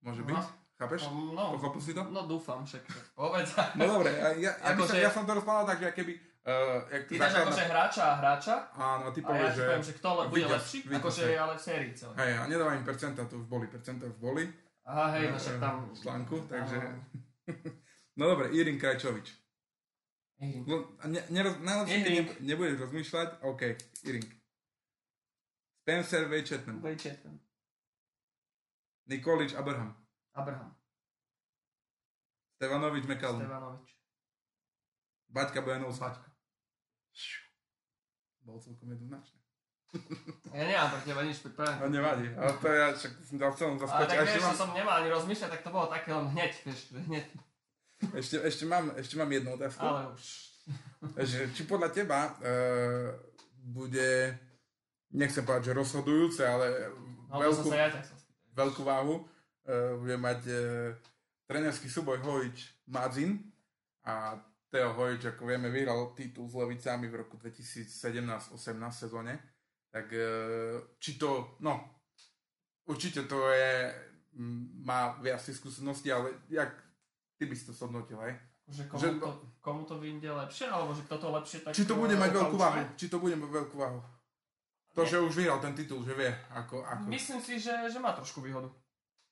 Môže 0.00 0.24
no. 0.24 0.32
byť? 0.32 0.65
Chápeš? 0.76 1.08
No, 1.08 1.32
no, 1.32 1.44
Pochopil 1.56 1.80
si 1.80 1.96
to? 1.96 2.04
No 2.12 2.28
dúfam, 2.28 2.60
však 2.60 2.84
povedz. 3.16 3.56
No 3.80 3.96
dobre, 3.96 4.12
ja, 4.12 4.28
ja, 4.36 4.52
ja, 4.52 4.76
som, 4.76 4.92
že... 4.92 5.00
ja 5.00 5.10
som 5.10 5.24
to 5.24 5.32
rozpánal 5.32 5.64
tak, 5.64 5.80
že 5.80 5.88
keby... 5.96 6.12
Uh, 6.46 6.78
jak 6.92 7.02
ty 7.08 7.18
dáš 7.18 7.34
akože 7.42 7.64
hráča 7.66 8.02
a 8.06 8.14
hráča 8.22 8.54
Áno, 8.78 9.10
ty 9.10 9.18
povieš, 9.18 9.50
ja 9.50 9.56
že... 9.56 9.64
poviem, 9.66 9.82
že 9.82 9.92
kto 9.98 10.08
le, 10.14 10.22
bude 10.30 10.46
lepší, 10.46 10.78
akože 10.86 11.22
je 11.26 11.38
ale 11.42 11.54
v 11.58 11.62
sérii 11.64 11.92
celé. 11.96 12.12
Hej, 12.22 12.30
a 12.38 12.42
nedávam 12.46 12.78
im 12.78 12.86
percenta, 12.86 13.26
to 13.26 13.34
už 13.42 13.46
boli, 13.50 13.66
percenta 13.66 14.06
už 14.06 14.14
boli. 14.22 14.46
Aha, 14.86 15.18
hej, 15.18 15.32
no 15.32 15.36
však 15.40 15.56
tam... 15.58 15.90
V 15.90 15.98
článku, 15.98 16.36
takže... 16.46 16.78
no 18.20 18.24
dobre, 18.30 18.54
Irin 18.54 18.78
Krajčovič. 18.78 19.26
Iring. 20.38 20.64
No, 20.70 20.76
ne, 21.08 21.20
neroz, 21.34 21.58
najlepšie, 21.64 21.98
keď 22.04 22.38
nebudeš 22.44 22.76
rozmýšľať, 22.84 23.28
OK, 23.42 23.62
Iring. 24.06 24.28
Spencer 25.82 26.30
Vejčetman. 26.30 26.78
Vejčetman. 26.84 27.40
Nikolič 29.10 29.58
Abraham. 29.58 30.05
Abraham. 30.36 30.70
Stevanovič 32.60 33.04
Mekalun. 33.08 33.40
Stevanovič. 33.40 33.88
Baťka 35.32 35.60
Bojanovský. 35.64 36.04
Baťka. 36.04 36.28
Bol 38.46 38.60
celkom 38.60 38.88
jednoznačný. 38.92 39.40
Ja 40.56 40.64
nemám 40.64 40.88
pre 40.88 41.00
teba 41.04 41.20
nič 41.20 41.44
pripravené. 41.44 41.78
No 41.84 41.88
nevadí, 41.92 42.26
ale 42.32 42.52
to 42.56 42.66
ja 42.72 42.88
však 42.96 43.12
som 43.28 43.36
dal 43.36 43.52
celom 43.52 43.76
zaskočiť. 43.76 44.08
Ale 44.08 44.24
tak 44.24 44.24
vieš, 44.24 44.44
mám... 44.48 44.56
som 44.56 44.70
nemal 44.72 44.94
ani 45.04 45.08
rozmýšľať, 45.12 45.50
tak 45.52 45.60
to 45.60 45.70
bolo 45.74 45.86
také 45.92 46.10
len 46.16 46.26
hneď, 46.32 46.52
vieš, 46.64 46.80
hneď. 46.96 47.26
Ešte, 48.16 48.36
ešte, 48.40 48.64
mám, 48.64 48.92
ešte 48.96 49.14
mám 49.20 49.28
jednu 49.28 49.52
otázku. 49.52 49.84
Ale 49.84 50.16
už. 50.16 50.24
Že, 51.20 51.38
či 51.52 51.62
podľa 51.68 51.92
teba 51.92 52.32
uh, 52.40 53.12
bude, 53.68 54.32
nechcem 55.12 55.44
povedať, 55.44 55.70
že 55.70 55.76
rozhodujúce, 55.76 56.40
ale 56.40 56.88
no, 57.28 57.36
veľkú, 57.36 57.68
ja 57.76 57.92
veľkú 58.56 58.80
váhu 58.80 59.28
bude 59.98 60.16
mať 60.16 60.40
uh, 60.46 60.94
trénerský 61.50 61.90
súboj 61.90 62.22
Hojič 62.22 62.86
Madzin 62.86 63.38
a 64.06 64.38
Teo 64.70 64.94
Hojič, 64.94 65.34
ako 65.34 65.50
vieme, 65.50 65.70
vyhral 65.70 66.14
titul 66.14 66.46
s 66.46 66.54
Levicami 66.54 67.10
v 67.10 67.26
roku 67.26 67.34
2017-18 67.38 68.54
sezóne. 68.94 69.38
Tak 69.90 70.06
uh, 70.14 70.78
či 71.02 71.18
to, 71.18 71.58
no, 71.66 71.82
určite 72.86 73.26
to 73.26 73.50
je, 73.50 73.90
má 74.86 75.18
viac 75.18 75.42
skúsenosti, 75.42 76.14
ale 76.14 76.46
jak 76.46 76.70
ty 77.34 77.50
by 77.50 77.54
si 77.58 77.66
to 77.66 77.72
zhodnotil, 77.74 78.22
hej? 78.22 78.38
Že 78.66 78.82
komu, 78.90 79.02
že, 79.02 79.08
to, 79.22 79.30
komu 79.62 79.82
to 79.86 79.94
vyjde 80.02 80.26
lepšie, 80.26 80.66
alebo 80.66 80.90
že 80.90 81.06
kto 81.06 81.16
to 81.22 81.28
lepšie 81.30 81.58
tak... 81.62 81.70
Či 81.70 81.86
to 81.86 81.94
bude 81.94 82.18
mať 82.18 82.30
veľkú 82.34 82.56
váhu, 82.58 82.82
či 82.98 83.06
to 83.06 83.22
bude 83.22 83.38
mať 83.38 83.50
veľkú 83.50 83.76
váhu. 83.78 84.02
To, 84.98 85.06
Nie. 85.06 85.10
že 85.10 85.22
už 85.22 85.38
vyhral 85.38 85.62
ten 85.62 85.74
titul, 85.74 86.02
že 86.02 86.18
vie, 86.18 86.30
ako... 86.50 86.82
ako... 86.82 87.06
Myslím 87.06 87.38
si, 87.38 87.62
že, 87.62 87.70
že 87.86 87.98
má 88.02 88.10
trošku 88.10 88.42
výhodu 88.42 88.66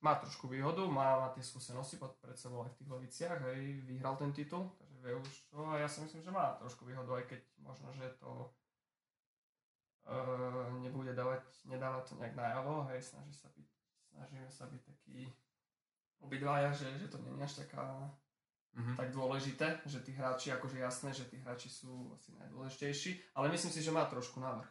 má 0.04 0.20
trošku 0.20 0.52
výhodu, 0.52 0.84
má, 0.84 1.16
má 1.16 1.28
tie 1.32 1.40
skúsenosti 1.40 1.96
pod, 1.96 2.20
pred 2.20 2.36
sebou 2.36 2.60
aj 2.60 2.76
v 2.76 2.78
tých 2.84 2.90
Leviciach, 2.92 3.40
hej, 3.48 3.80
vyhral 3.88 4.20
ten 4.20 4.36
titul, 4.36 4.68
takže 4.76 5.00
vie 5.00 5.16
už 5.16 5.32
čo 5.48 5.64
a 5.64 5.80
ja 5.80 5.88
si 5.88 6.04
myslím, 6.04 6.20
že 6.20 6.28
má 6.28 6.52
trošku 6.60 6.84
výhodu, 6.84 7.08
aj 7.16 7.24
keď 7.24 7.40
možno, 7.64 7.88
že 7.96 8.12
to 8.20 8.52
uh, 10.04 10.68
nebude 10.84 11.16
dávať, 11.16 11.48
nedávať 11.64 12.12
to 12.12 12.14
nejak 12.20 12.36
najavo, 12.36 12.84
hej, 12.92 13.00
snaží 13.00 13.32
sa 13.32 13.48
byť, 13.48 13.68
snažíme 14.12 14.48
sa 14.52 14.68
byť 14.68 14.82
taký 14.84 15.32
obidvaja, 16.20 16.68
že, 16.76 16.92
že 17.00 17.08
to 17.08 17.16
nie 17.24 17.32
je 17.40 17.44
až 17.48 17.64
taká 17.64 18.12
Mhm. 18.74 18.98
tak 18.98 19.14
dôležité, 19.14 19.86
že 19.86 20.02
tí 20.02 20.10
hráči, 20.10 20.50
akože 20.50 20.82
jasné, 20.82 21.14
že 21.14 21.30
tí 21.30 21.38
hráči 21.38 21.70
sú 21.70 22.10
asi 22.10 22.34
najdôležitejší, 22.34 23.38
ale 23.38 23.54
myslím 23.54 23.70
si, 23.70 23.78
že 23.78 23.94
má 23.94 24.02
trošku 24.10 24.42
návrh. 24.42 24.66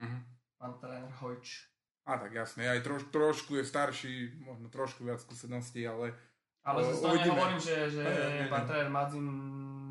Mhm. 0.00 0.18
Pán 0.56 0.80
tréner 0.80 1.12
Hojč. 1.20 1.68
A 2.06 2.22
tak 2.22 2.30
jasne, 2.38 2.70
aj 2.70 2.86
troš, 2.86 3.10
trošku 3.10 3.58
je 3.58 3.64
starší, 3.66 4.38
možno 4.38 4.70
trošku 4.70 5.02
viac 5.02 5.18
skúseností, 5.18 5.82
ale 5.82 6.14
Ale 6.62 6.86
zase 6.86 7.02
to 7.02 7.14
nehovorím, 7.14 7.58
že, 7.58 7.90
že 7.90 8.02
Ne, 8.02 8.46
ne, 8.46 8.86
Madzin 8.90 9.26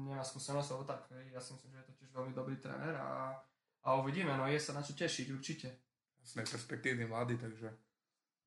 nemá 0.07 0.23
skúsenosť, 0.23 0.69
alebo 0.71 0.85
tak. 0.87 1.11
Ja 1.11 1.39
si 1.43 1.51
myslím, 1.55 1.75
že 1.75 1.79
je 1.83 1.87
to 1.91 1.93
tiež 1.99 2.09
veľmi 2.15 2.31
dobrý 2.31 2.55
tréner 2.55 2.95
a, 2.95 3.35
a 3.83 3.87
uvidíme, 3.99 4.31
no 4.31 4.47
je 4.47 4.55
sa 4.55 4.71
na 4.71 4.83
čo 4.83 4.95
tešiť, 4.95 5.27
určite. 5.35 5.67
jasne 6.23 6.47
perspektívny 6.47 7.03
mladý, 7.03 7.35
takže 7.35 7.67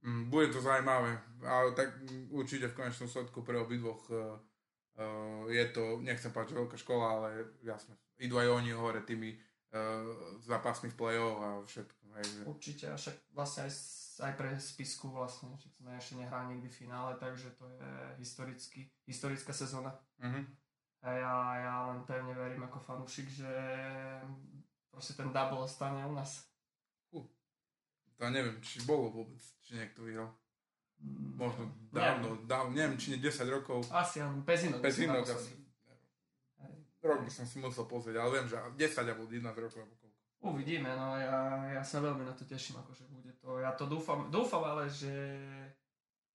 mm, 0.00 0.32
bude 0.32 0.48
to 0.48 0.64
zaujímavé. 0.64 1.20
A 1.44 1.68
tak 1.76 1.92
mm, 2.00 2.32
určite 2.32 2.72
v 2.72 2.76
konečnom 2.76 3.08
sledku 3.08 3.44
pre 3.44 3.60
obidvoch 3.60 4.00
uh, 4.08 4.40
uh, 4.96 5.44
je 5.52 5.64
to, 5.76 6.00
nechcem 6.00 6.32
že 6.32 6.56
veľká 6.56 6.76
škola, 6.80 7.06
ale 7.20 7.28
jasne, 7.60 7.96
idú 8.16 8.40
aj 8.40 8.48
oni 8.48 8.72
hore 8.72 9.04
tými 9.04 9.36
uh, 9.72 10.38
zápasmi 10.40 10.88
v 10.92 10.96
play-off 10.96 11.36
a 11.40 11.48
všetko. 11.64 12.02
Hej, 12.18 12.26
že, 12.26 12.40
Určite, 12.48 12.84
a 12.90 12.94
však 12.98 13.16
vlastne 13.30 13.60
aj, 13.68 13.72
aj 14.26 14.32
pre 14.34 14.50
spisku 14.58 15.06
vlastne, 15.12 15.54
že 15.60 15.70
sme 15.76 15.94
ešte 15.94 16.18
nehrali 16.18 16.56
nikdy 16.56 16.68
v 16.68 16.78
finále, 16.86 17.14
takže 17.20 17.54
to 17.54 17.64
je 17.68 17.90
historický, 18.18 18.90
historická 19.06 19.52
sezóna. 19.52 19.94
mhm. 20.18 20.44
A 20.98 21.14
ja, 21.14 21.34
ja 21.62 21.74
len 21.94 22.02
pevne 22.10 22.34
verím 22.34 22.66
ako 22.66 22.82
fanúšik, 22.82 23.30
že 23.30 23.46
proste 24.90 25.14
ten 25.14 25.30
double 25.30 25.62
stane 25.70 26.02
u 26.02 26.10
nás. 26.10 26.42
To 28.18 28.26
neviem, 28.34 28.58
či 28.58 28.82
bolo 28.82 29.14
vôbec, 29.14 29.38
či 29.62 29.78
niekto 29.78 30.02
vyhral. 30.02 30.34
Mm, 30.98 31.38
Možno 31.38 31.70
dávno, 31.94 32.42
dávno, 32.50 32.74
neviem, 32.74 32.98
či 32.98 33.14
nie 33.14 33.22
10 33.22 33.46
rokov. 33.46 33.86
Asi 33.94 34.18
áno, 34.18 34.42
Pezinok. 34.42 34.82
Pezinok 34.82 35.22
asi. 35.22 35.54
Rok 37.08 37.20
by 37.20 37.32
som 37.32 37.44
si 37.44 37.56
musel 37.58 37.84
pozrieť, 37.84 38.16
ale 38.16 38.30
viem, 38.34 38.46
že 38.46 38.56
10 38.56 38.76
alebo 39.02 39.24
11 39.24 39.40
rokov 39.58 39.78
alebo 39.78 39.96
koľko. 39.96 40.16
Uvidíme, 40.40 40.90
no 40.90 41.16
ja, 41.16 41.34
ja 41.68 41.82
sa 41.82 41.98
veľmi 41.98 42.22
na 42.22 42.32
to 42.32 42.44
teším, 42.44 42.78
akože 42.78 43.04
bude 43.06 43.32
to, 43.34 43.58
ja 43.58 43.72
to 43.72 43.84
dúfam, 43.84 44.28
dúfam 44.28 44.62
ale, 44.62 44.86
že, 44.86 45.10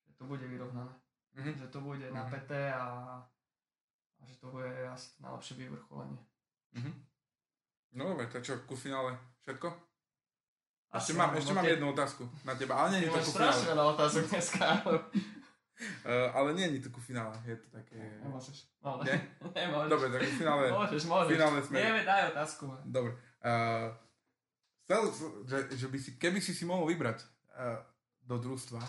že 0.02 0.12
to 0.14 0.26
bude 0.26 0.44
vyrovnané, 0.44 0.92
Mhm. 1.34 1.52
že 1.56 1.68
to 1.68 1.80
bude 1.80 2.04
Mhm. 2.04 2.14
napäté 2.14 2.68
a, 2.70 3.18
a 4.14 4.22
že 4.22 4.36
to 4.36 4.50
bude 4.50 4.66
asi 4.86 5.14
najlepšie 5.18 5.56
vyvrcholenie. 5.58 6.20
Mhm. 6.74 6.92
No 7.94 8.10
dobre, 8.10 8.26
tak 8.28 8.42
čo, 8.42 8.58
ku 8.62 8.74
finále 8.74 9.14
všetko? 9.40 9.70
Ešte 10.92 10.94
Asi 10.94 11.12
mám, 11.14 11.34
ešte 11.34 11.50
no 11.50 11.56
mám 11.56 11.64
ty- 11.64 11.72
jednu 11.72 11.88
otázku 11.90 12.24
na 12.44 12.54
teba, 12.54 12.74
ale 12.76 12.88
nie 12.92 13.02
je 13.04 13.12
to 13.12 13.18
ku 13.20 13.32
strašne 13.32 13.62
finále. 13.64 13.72
veľa 13.72 13.84
otázok 13.94 14.24
dneska. 14.28 14.66
Uh, 15.74 16.30
ale 16.32 16.54
nie 16.54 16.70
je 16.78 16.86
to 16.86 16.94
ku 16.94 17.02
finále, 17.02 17.34
je 17.44 17.58
to 17.58 17.68
také... 17.74 17.98
Nemôžeš. 18.22 18.70
No, 18.80 19.02
Nie? 19.02 19.18
Nemôžeš. 19.58 19.90
Dobre, 19.90 20.08
tak 20.14 20.22
ku 20.22 20.34
finále... 20.38 20.64
Môžeš, 20.70 21.04
môžeš. 21.10 21.32
finálne 21.34 21.62
sme- 21.66 21.82
Nie, 21.82 22.06
daj 22.06 22.24
otázku. 22.32 22.64
Dobre. 22.86 23.12
Uh, 23.42 23.90
chcel, 24.86 25.02
že, 25.50 25.58
že 25.76 25.88
by 25.90 25.98
si, 25.98 26.10
keby 26.16 26.40
si 26.40 26.54
si 26.54 26.64
mohol 26.64 26.86
vybrať 26.88 27.26
uh, 27.58 27.82
do 28.24 28.38
družstva, 28.38 28.80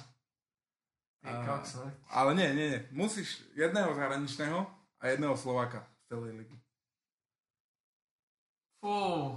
kokso. 1.25 1.89
ale 2.13 2.37
nie, 2.37 2.53
nie, 2.53 2.67
nie, 2.69 2.81
musíš 2.93 3.43
jedného 3.57 3.91
zahraničného 3.97 4.61
a 5.01 5.05
jedného 5.09 5.35
Slováka 5.35 5.83
z 6.05 6.15
celej 6.15 6.37
ligy. 6.37 6.57
Fú. 8.79 9.35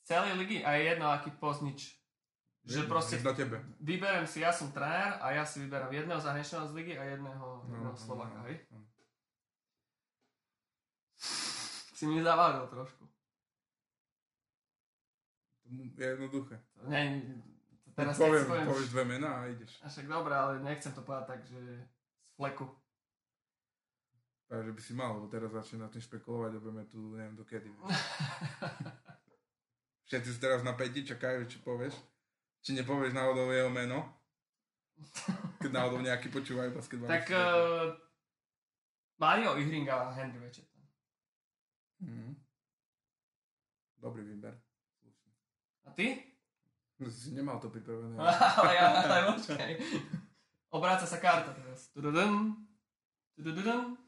Z 0.00 0.16
celej 0.16 0.32
ligy 0.36 0.64
a 0.64 0.74
je 0.74 0.82
jedno 0.90 1.12
aký 1.12 1.30
poznič. 1.36 1.92
Že 2.64 2.88
proste 2.88 3.20
Do 3.20 3.36
tebe. 3.36 3.60
vyberem 3.76 4.24
si, 4.24 4.40
ja 4.40 4.48
som 4.48 4.72
tréner 4.72 5.20
a 5.20 5.36
ja 5.36 5.44
si 5.44 5.60
vyberám 5.60 5.92
jedného 5.92 6.16
zahraničného 6.16 6.64
z 6.64 6.72
ligy 6.72 6.94
a 6.96 7.04
jedného, 7.12 7.46
jedného 7.68 7.96
Slováka, 7.96 8.40
hej? 8.48 8.64
no. 8.72 8.80
Si 11.94 12.08
mi 12.08 12.24
zavádol 12.24 12.66
trošku. 12.72 13.04
Je 15.96 16.04
jednoduché. 16.04 16.56
To 16.80 17.90
teraz 17.94 18.16
poviem, 18.18 18.42
keď 18.42 18.48
si 18.48 18.50
poviem, 18.50 18.68
povieš 18.68 18.88
dve 18.90 19.04
mená 19.06 19.30
a 19.38 19.42
ideš. 19.46 19.72
a 19.84 19.86
však 19.86 20.06
dobré, 20.08 20.34
ale 20.34 20.52
nechcem 20.64 20.92
to 20.92 21.02
povedať 21.06 21.26
tak, 21.30 21.40
že 21.46 21.60
z 22.24 22.30
fleku. 22.34 22.66
Takže 24.48 24.70
by 24.72 24.80
si 24.82 24.92
mal, 24.92 25.14
lebo 25.16 25.26
teraz 25.28 25.52
začne 25.52 25.84
na 25.84 25.88
tým 25.88 26.02
špekulovať 26.02 26.52
a 26.56 26.62
budeme 26.64 26.84
tu 26.88 27.16
neviem 27.16 27.36
dokedy. 27.36 27.70
Všetci 30.08 30.36
teraz 30.36 30.60
na 30.60 30.76
päti, 30.76 31.00
čakajú, 31.06 31.48
čo 31.48 31.64
povieš. 31.64 31.96
Či 32.64 32.72
nepovieš 32.72 33.12
náhodou 33.12 33.52
jeho 33.52 33.68
meno. 33.68 34.08
Keď 35.60 35.68
náhodou 35.68 36.00
nejaký 36.00 36.32
počúvajú 36.32 36.72
basketbal. 36.72 37.12
tak 37.12 37.28
uh, 37.28 37.92
Mario 39.20 39.60
Ihring 39.60 39.84
a 39.92 40.08
Henry 40.16 40.40
Večetan. 40.40 40.80
Mhm. 42.00 42.40
Dobrý 44.00 44.24
výber. 44.24 44.56
A 45.84 45.92
ty? 45.92 46.24
No, 46.96 47.10
si 47.12 47.36
nemal 47.36 47.60
to 47.60 47.68
pripravené. 47.68 48.16
ale 48.20 48.72
ja, 48.72 48.86
ale 49.04 49.36
počkaj. 49.36 49.72
Obráca 50.72 51.04
sa 51.04 51.20
karta 51.20 51.52
teraz. 51.52 51.92
Tududum. 51.92 52.64
Tududum. 53.36 53.98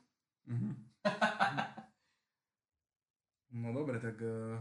Mhm. 0.48 0.72
No 3.56 3.72
dobre, 3.72 3.96
tak 4.00 4.20
uh, 4.20 4.60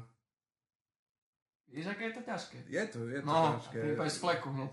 Víš, 1.76 1.86
aké 1.86 2.08
je 2.08 2.14
to 2.16 2.24
ťažké? 2.24 2.58
je 2.66 2.84
to, 2.88 3.00
je 3.06 3.20
to 3.20 3.28
No, 3.28 3.60
ťažké. 3.60 4.00
povieš 4.00 4.16
z 4.16 4.18
fleku 4.18 4.50
hneď. 4.50 4.72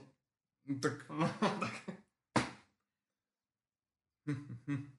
No, 0.63 0.75
tak 0.79 0.95
No, 1.11 1.27
tak. 1.59 1.75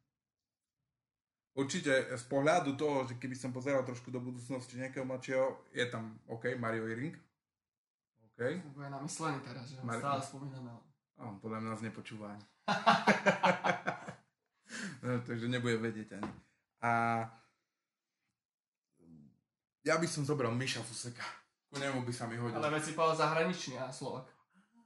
Určite 1.54 1.94
z 2.12 2.24
pohľadu 2.26 2.74
toho, 2.74 3.06
že 3.06 3.16
keby 3.16 3.38
som 3.38 3.54
pozeral 3.54 3.86
trošku 3.86 4.10
do 4.10 4.18
budúcnosti 4.18 4.74
nejakého 4.76 5.06
mladšieho, 5.06 5.70
je 5.72 5.86
tam 5.86 6.18
OK, 6.26 6.58
Mario 6.58 6.90
Iring. 6.90 7.14
OK. 8.26 8.42
Bude 8.74 8.90
namyslený 8.90 9.38
teraz, 9.46 9.70
že 9.70 9.78
Mar- 9.86 10.02
stále 10.02 10.20
spomíname. 10.20 10.74
A 11.14 11.30
on 11.30 11.38
podľa 11.38 11.62
mňa 11.62 11.70
nás 11.70 11.86
nepočúva 11.86 12.34
ani. 12.34 12.46
no, 15.06 15.22
takže 15.22 15.46
nebude 15.46 15.78
vedieť 15.78 16.18
ani. 16.18 16.32
A 16.82 16.92
ja 19.86 19.96
by 20.02 20.08
som 20.10 20.26
zobral 20.26 20.50
Miša 20.52 20.82
Fuseka. 20.82 21.24
Ku 21.74 21.82
nemu 21.82 22.06
by 22.06 22.14
sa 22.14 22.30
mi 22.30 22.38
hodil. 22.38 22.54
Ale 22.54 22.70
veď 22.70 22.84
si 22.86 22.94
povedal 22.94 23.18
zahraničný 23.18 23.82
a 23.82 23.90
Slovak. 23.90 24.30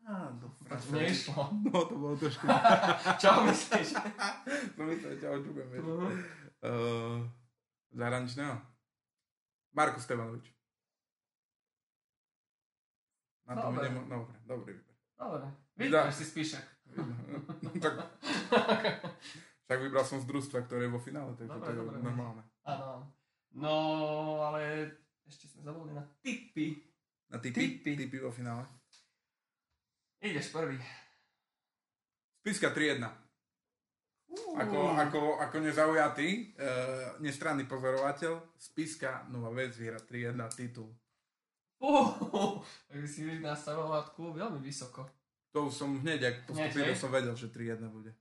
Á, 0.08 0.32
do 0.39 0.47
ti 0.56 0.63
neišlo. 0.95 1.52
No, 1.67 1.84
to 1.84 2.00
bolo 2.00 2.15
trošku... 2.15 2.47
Čo 3.21 3.43
myslíš? 3.43 3.91
to 4.71 4.82
myslel, 4.88 5.13
ťa 5.19 5.28
očukujem, 5.36 5.67
vieš. 5.67 5.84
Uh, 6.63 7.28
zahraničného? 7.91 8.56
Marko 9.76 10.00
Stevanovič. 10.00 10.47
Na 13.52 13.60
to 13.60 13.67
Dobre. 13.67 13.84
idem, 13.84 13.95
dobre, 14.08 14.36
dobrý 14.47 14.71
výber. 14.80 14.95
Dobre. 15.19 15.45
Vidíš, 15.76 16.15
si 16.15 16.23
spíšek. 16.23 16.65
No, 17.63 17.69
tak, 17.84 17.95
však 19.67 19.80
vybral 19.84 20.04
som 20.08 20.23
z 20.23 20.28
družstva, 20.28 20.63
ktoré 20.67 20.88
je 20.88 20.95
vo 20.95 21.04
finále, 21.04 21.36
takže 21.36 21.52
Dobre, 21.52 21.67
to 21.67 21.71
je 21.71 21.80
dobre. 21.84 21.95
normálne. 22.00 22.43
Áno. 22.63 23.12
No, 23.56 23.76
ale 24.52 24.91
ešte 25.27 25.51
sme 25.51 25.61
zabudli 25.67 25.93
na 25.93 26.03
tipy. 26.23 26.79
Na 27.27 27.37
typy, 27.43 27.83
Tipy. 27.83 27.91
typy 27.99 28.17
vo 28.23 28.31
finále. 28.31 28.63
Ideš 30.23 30.49
prvý. 30.55 30.79
Spiska 32.41 32.71
3-1. 32.71 33.03
Uh. 34.27 34.55
Ako, 34.59 34.79
ako, 34.95 35.19
ako 35.43 35.55
nezaujatý, 35.59 36.55
e, 36.55 36.69
nestranný 37.19 37.67
pozorovateľ, 37.67 38.55
Spiska 38.55 39.27
Nová 39.27 39.51
vec 39.51 39.75
vyhra 39.75 39.99
3-1 39.99 40.39
titul. 40.55 40.89
Uh, 41.77 42.57
tak 42.89 43.05
si 43.05 43.21
nastavoval 43.37 44.01
matku 44.01 44.33
veľmi 44.33 44.57
vysoko. 44.63 45.05
To 45.53 45.69
už 45.69 45.73
som 45.77 45.93
hneď, 46.01 46.19
ak 46.25 46.35
postupil, 46.49 46.95
som 46.97 47.13
vedel, 47.13 47.37
že 47.37 47.53
3-1 47.53 47.85
bude. 47.93 48.11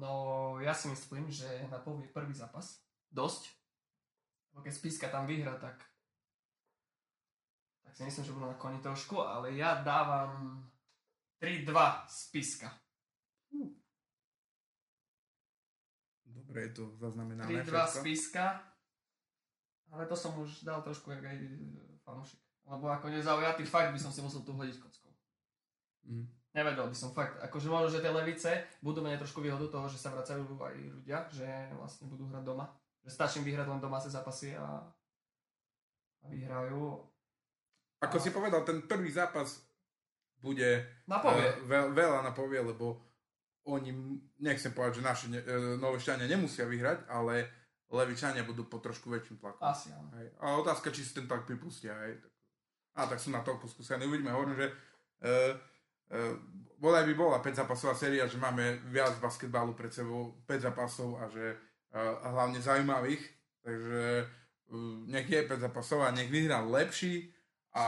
No, 0.00 0.56
ja 0.64 0.72
si 0.72 0.88
myslím, 0.88 1.28
že 1.28 1.46
na 1.68 1.76
prvý, 1.76 2.08
prvý 2.08 2.32
zápas 2.32 2.80
dosť. 3.12 3.59
Keď 4.58 4.74
Spiska 4.74 5.06
tam 5.08 5.24
vyhra, 5.24 5.56
tak 5.56 5.78
tak 7.90 7.96
si 7.96 8.02
myslím, 8.06 8.24
že 8.24 8.34
budú 8.38 8.46
na 8.46 8.54
koni 8.54 8.78
trošku, 8.78 9.18
ale 9.18 9.58
ja 9.58 9.82
dávam 9.82 10.62
3-2 11.42 11.74
Spiska. 12.06 12.70
Dobre, 16.22 16.70
je 16.70 16.72
to 16.78 16.94
zaznamenané 17.02 17.50
3-2 17.50 17.66
všetko. 17.66 17.98
Spiska. 17.98 18.46
Ale 19.90 20.06
to 20.06 20.14
som 20.14 20.38
už 20.38 20.62
dal 20.62 20.86
trošku 20.86 21.10
jak 21.10 21.34
aj 21.34 21.34
e, 21.34 21.50
fanúšik. 22.06 22.38
Lebo 22.70 22.94
ako 22.94 23.10
nezaujatý 23.10 23.66
fakt 23.66 23.90
by 23.90 23.98
som 23.98 24.14
si 24.14 24.22
musel 24.22 24.46
tu 24.46 24.54
hodiť 24.54 24.78
kockou. 24.78 25.10
Mhm. 26.06 26.24
Nevedel 26.50 26.86
by 26.90 26.96
som 26.98 27.14
fakt, 27.14 27.38
akože 27.42 27.70
možno, 27.70 27.94
že 27.94 28.02
tie 28.02 28.10
levice 28.10 28.50
budú 28.82 29.02
mať 29.02 29.22
trošku 29.22 29.38
výhodu 29.38 29.66
toho, 29.70 29.86
že 29.86 29.98
sa 29.98 30.10
vracajú 30.10 30.46
aj 30.58 30.74
ľudia, 30.78 31.26
že 31.30 31.46
vlastne 31.78 32.10
budú 32.10 32.26
hrať 32.26 32.42
doma. 32.42 32.70
Že 33.04 33.10
stačí 33.10 33.38
vyhrať 33.40 33.66
len 33.68 33.80
domáce 33.80 34.12
zápasy 34.12 34.56
a, 34.56 34.84
a 36.20 36.24
vyhrajú. 36.28 37.00
Ako 38.00 38.16
si 38.16 38.32
povedal, 38.32 38.64
ten 38.64 38.84
prvý 38.84 39.12
zápas 39.12 39.60
bude 40.40 40.88
Napovie. 41.04 41.44
eh, 41.44 41.56
veľ, 41.68 41.92
veľa 41.92 42.20
napovie, 42.24 42.60
lebo 42.64 42.96
oni, 43.68 43.92
nechcem 44.40 44.72
povedať, 44.72 45.00
že 45.00 45.04
naši 45.04 45.26
ne, 45.28 45.40
uh, 45.44 45.76
novešťania 45.76 46.24
nemusia 46.24 46.64
vyhrať, 46.64 47.04
ale 47.12 47.44
levičania 47.92 48.48
budú 48.48 48.64
po 48.64 48.80
trošku 48.80 49.12
väčším 49.12 49.36
tlakom. 49.36 49.60
Asi 49.60 49.92
áno. 49.92 50.08
Hej. 50.16 50.32
A 50.40 50.56
otázka, 50.56 50.88
či 50.88 51.04
si 51.04 51.12
ten 51.12 51.28
tlak 51.28 51.44
pripustia. 51.44 51.92
Hej. 52.08 52.24
A 52.96 53.04
tak 53.04 53.20
sú 53.20 53.28
na 53.28 53.44
toľko 53.44 53.68
skúsení. 53.68 54.08
Uvidíme, 54.08 54.32
hovorím, 54.32 54.56
že 54.56 54.66
uh, 54.72 55.52
uh, 56.16 56.34
bodaj 56.80 57.04
by 57.04 57.14
bola 57.14 57.44
5 57.44 57.60
zápasová 57.60 57.92
séria, 57.92 58.24
že 58.24 58.40
máme 58.40 58.80
viac 58.88 59.20
basketbalu 59.20 59.76
pred 59.76 59.92
sebou, 59.92 60.40
5 60.48 60.66
zápasov 60.72 61.20
a 61.20 61.28
že 61.28 61.52
a 61.92 62.26
hlavne 62.28 62.58
zaujímavých. 62.58 63.22
Takže 63.60 64.04
uh, 64.68 65.04
nech 65.06 65.26
je 65.26 65.42
5 65.42 65.60
zápasov 65.60 66.02
a 66.02 66.10
nech 66.10 66.30
vyhrá 66.30 66.60
lepší. 66.60 67.28
A... 67.70 67.82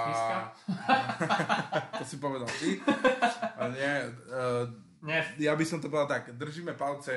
To 1.99 2.05
si 2.05 2.17
povedal 2.17 2.47
ty. 2.59 2.79
A 3.59 3.69
nie, 3.69 3.95
uh, 4.31 4.67
Nie, 5.03 5.27
ja 5.39 5.59
by 5.59 5.65
som 5.67 5.83
to 5.83 5.91
povedal 5.91 6.07
tak, 6.09 6.39
držíme 6.39 6.79
palce 6.79 7.11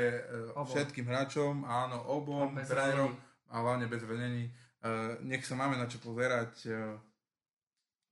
uh, 0.53 0.65
všetkým 0.65 1.05
hráčom, 1.05 1.65
áno, 1.65 2.01
obom, 2.09 2.57
trénerom, 2.57 3.13
a 3.49 3.61
hlavne 3.61 3.85
bez 3.85 4.01
zranení. 4.01 4.49
Uh, 4.81 5.17
nech 5.21 5.45
sa 5.45 5.53
máme 5.53 5.77
na 5.77 5.85
čo 5.85 6.01
pozerať 6.01 6.69
uh, 6.69 6.97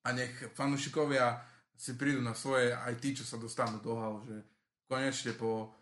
a 0.05 0.13
nech 0.13 0.29
fanúšikovia 0.53 1.41
si 1.73 1.97
prídu 1.97 2.21
na 2.21 2.37
svoje, 2.37 2.69
aj 2.69 2.93
tí, 3.01 3.17
čo 3.17 3.25
sa 3.25 3.41
dostanú 3.41 3.81
do 3.81 3.97
hal, 3.97 4.21
že 4.25 4.45
konečne 4.85 5.33
po 5.33 5.73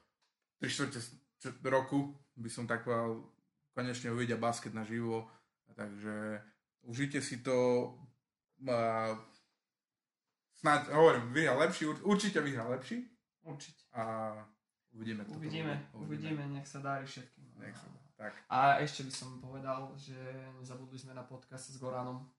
3 0.63 0.71
čtvrte 0.71 0.99
s- 0.99 1.15
roku 1.67 2.15
by 2.41 2.49
som 2.49 2.65
tak 2.67 2.83
povedal, 2.83 3.23
konečne 3.71 4.11
uvidia 4.11 4.37
basket 4.37 4.73
na 4.73 4.83
živo. 4.83 5.29
Takže 5.71 6.41
užite 6.83 7.21
si 7.21 7.39
to. 7.39 7.89
Uh, 8.61 9.17
snáď, 10.61 10.93
hovorím, 10.93 11.33
vyhrá 11.33 11.57
lepší, 11.57 11.85
ur- 11.85 12.03
určite 12.05 12.41
vyhrá 12.41 12.67
lepší 12.69 13.09
určite. 13.41 13.81
a 13.93 14.33
uvidíme 14.93 15.25
to. 15.25 15.33
Uvidíme, 15.33 15.89
uvidíme, 15.93 16.45
nech 16.53 16.67
sa 16.67 16.77
darí 16.79 17.05
všetkým. 17.05 17.57
Nech 17.57 17.73
sa, 17.73 17.89
tak, 18.21 18.37
A 18.53 18.77
ešte 18.85 19.01
by 19.01 19.13
som 19.13 19.41
povedal, 19.41 19.89
že 19.97 20.13
nezabudli 20.61 20.93
sme 20.93 21.17
na 21.17 21.25
podcast 21.25 21.73
s 21.73 21.81
Goranom. 21.81 22.29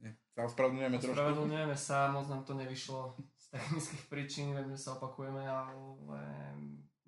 nie. 0.00 0.08
Sa 0.32 0.48
ospravedlňujeme 0.48 0.96
trošku. 0.96 1.12
Spravedlňujeme 1.12 1.76
sa, 1.76 2.08
moc 2.08 2.24
nám 2.32 2.48
to 2.48 2.56
nevyšlo 2.56 3.12
z 3.36 3.44
technických 3.52 4.04
príčin, 4.08 4.56
že 4.56 4.80
sa 4.80 4.96
opakujeme, 4.96 5.44
ale 5.44 5.76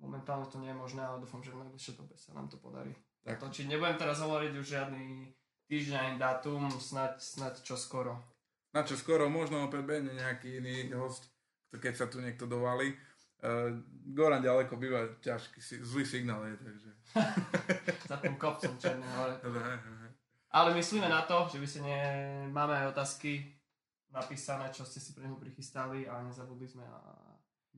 momentálne 0.01 0.49
to 0.49 0.57
nie 0.57 0.73
je 0.73 0.81
možné, 0.81 1.05
ale 1.05 1.21
dúfam, 1.21 1.45
že 1.45 1.53
v 1.53 1.61
najbližšej 1.63 1.95
dobe 1.95 2.17
sa 2.17 2.33
nám 2.33 2.49
to 2.49 2.57
podarí. 2.57 2.91
Tak. 3.21 3.37
Točiť 3.37 3.69
nebudem 3.69 4.01
teraz 4.01 4.17
hovoriť 4.25 4.51
už 4.57 4.65
žiadny 4.65 5.29
týždeň 5.69 6.17
dátum, 6.17 6.67
snať, 6.73 7.21
snať 7.21 7.53
čo 7.61 7.77
skoro. 7.77 8.17
Na 8.73 8.81
čo 8.81 8.97
skoro, 8.97 9.29
možno 9.29 9.69
opäť 9.69 9.85
bude 9.85 10.11
nejaký 10.11 10.59
iný 10.59 10.89
host, 10.97 11.29
to 11.69 11.77
keď 11.77 11.93
sa 11.95 12.05
tu 12.09 12.19
niekto 12.19 12.49
dovalí. 12.49 12.91
Uh, 13.41 13.73
Goran 14.13 14.41
ďaleko 14.41 14.77
býva 14.77 15.17
ťažký, 15.21 15.59
si- 15.61 15.81
zlý 15.81 16.05
signál 16.05 16.45
je, 16.45 16.55
takže... 16.61 16.89
Za 18.11 18.17
tým 18.21 18.37
kopcom 18.37 18.77
Černé 18.77 19.05
hore. 19.17 19.33
Ale 20.51 20.75
myslíme 20.77 21.09
na 21.09 21.25
to, 21.25 21.47
že 21.49 21.57
by 21.57 21.67
ste 21.67 21.81
ne... 21.81 21.99
máme 22.53 22.75
aj 22.75 22.93
otázky 22.93 23.55
napísané, 24.11 24.69
čo 24.69 24.83
ste 24.83 24.99
si 24.99 25.15
pre 25.15 25.25
neho 25.25 25.39
prichystali 25.39 26.05
a 26.05 26.21
nezabudli 26.21 26.67
sme 26.67 26.83
a 26.83 27.30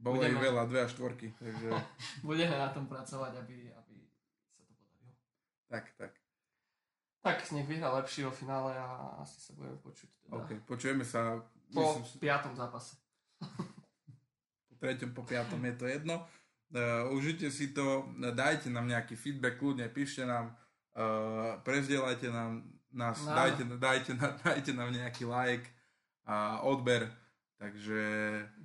Bolo 0.04 0.20
Budeme. 0.20 0.36
veľa, 0.38 0.68
dve 0.68 0.84
a 0.84 0.88
štvorky, 0.88 1.32
takže 1.40 1.68
budeme 2.28 2.52
na 2.54 2.68
tom 2.70 2.86
pracovať, 2.86 3.40
aby, 3.40 3.72
aby 3.72 3.96
sa 4.52 4.62
to 4.62 4.74
podarilo. 4.76 5.16
tak, 5.72 5.86
tak. 5.96 6.12
Tak 7.24 7.40
nech 7.56 7.64
vyhrá 7.64 7.88
lepší 7.96 8.28
vo 8.28 8.36
finále 8.36 8.76
a 8.76 9.16
asi 9.24 9.40
sa 9.40 9.56
budeme 9.56 9.80
počuť 9.80 10.10
teda 10.28 10.34
OK, 10.36 10.50
počujeme 10.68 11.08
sa, 11.08 11.40
po 11.72 12.04
myslím, 12.04 12.20
piatom 12.20 12.52
zápase. 12.52 13.00
po 14.68 14.74
treťom, 14.76 15.16
po 15.16 15.24
piatom 15.24 15.64
je 15.64 15.74
to 15.74 15.86
jedno. 15.88 16.16
Uh, 16.74 17.08
užite 17.16 17.48
si 17.48 17.72
to, 17.72 18.12
dajte 18.36 18.68
nám 18.68 18.92
nejaký 18.92 19.16
feedback, 19.16 19.56
kľudne 19.56 19.88
píšte 19.88 20.28
nám, 20.28 20.52
uh, 21.00 21.56
prezdielajte 21.64 22.28
nám 22.28 22.66
nás, 22.92 23.24
No. 23.24 23.32
dajte, 23.32 23.64
dajte, 23.80 24.12
dajte 24.44 24.72
nám 24.76 24.92
nejaký 24.92 25.24
like 25.24 25.70
a 26.26 26.60
odber, 26.60 27.08
takže 27.56 28.02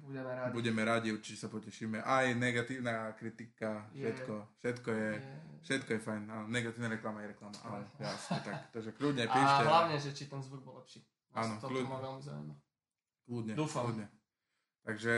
Budeme 0.08 0.32
rádi. 0.32 0.52
budeme 0.52 0.82
radi, 0.82 1.08
určite 1.10 1.36
sa 1.36 1.48
potešíme. 1.48 2.00
Aj 2.00 2.24
negatívna 2.32 3.12
kritika, 3.12 3.84
Je. 3.92 4.02
všetko, 4.02 4.34
všetko 4.56 4.88
je, 4.90 5.08
Je- 5.12 5.40
všetko 5.60 5.90
je 5.90 6.00
fajn. 6.00 6.22
Áno, 6.26 6.44
negatívna 6.46 6.88
reklama 6.88 7.20
je 7.20 7.28
reklama, 7.28 7.58
ale 7.62 7.84
jasne, 7.98 8.40
tak, 8.40 8.72
takže 8.72 8.90
kľudne 8.92 9.24
A 9.24 9.30
píšte. 9.30 9.62
hlavne, 9.62 9.96
že 9.98 10.10
či 10.10 10.24
ten 10.24 10.40
zvuk 10.40 10.60
bol 10.62 10.80
lepší. 10.80 11.04
Áno, 11.30 11.60
kľudne. 11.60 11.84
ma 11.86 12.00
veľmi 12.00 12.22
zaujíma. 12.22 12.54
Kľudne, 13.22 13.52
Dúfam. 13.52 13.84
kľudne. 13.84 14.06
Takže 14.82 15.14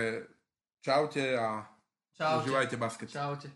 čaute 0.81 1.25
a 1.33 1.63
Čaute. 2.13 2.39
užívajte 2.43 2.75
basket. 2.77 3.09
Čaute. 3.09 3.47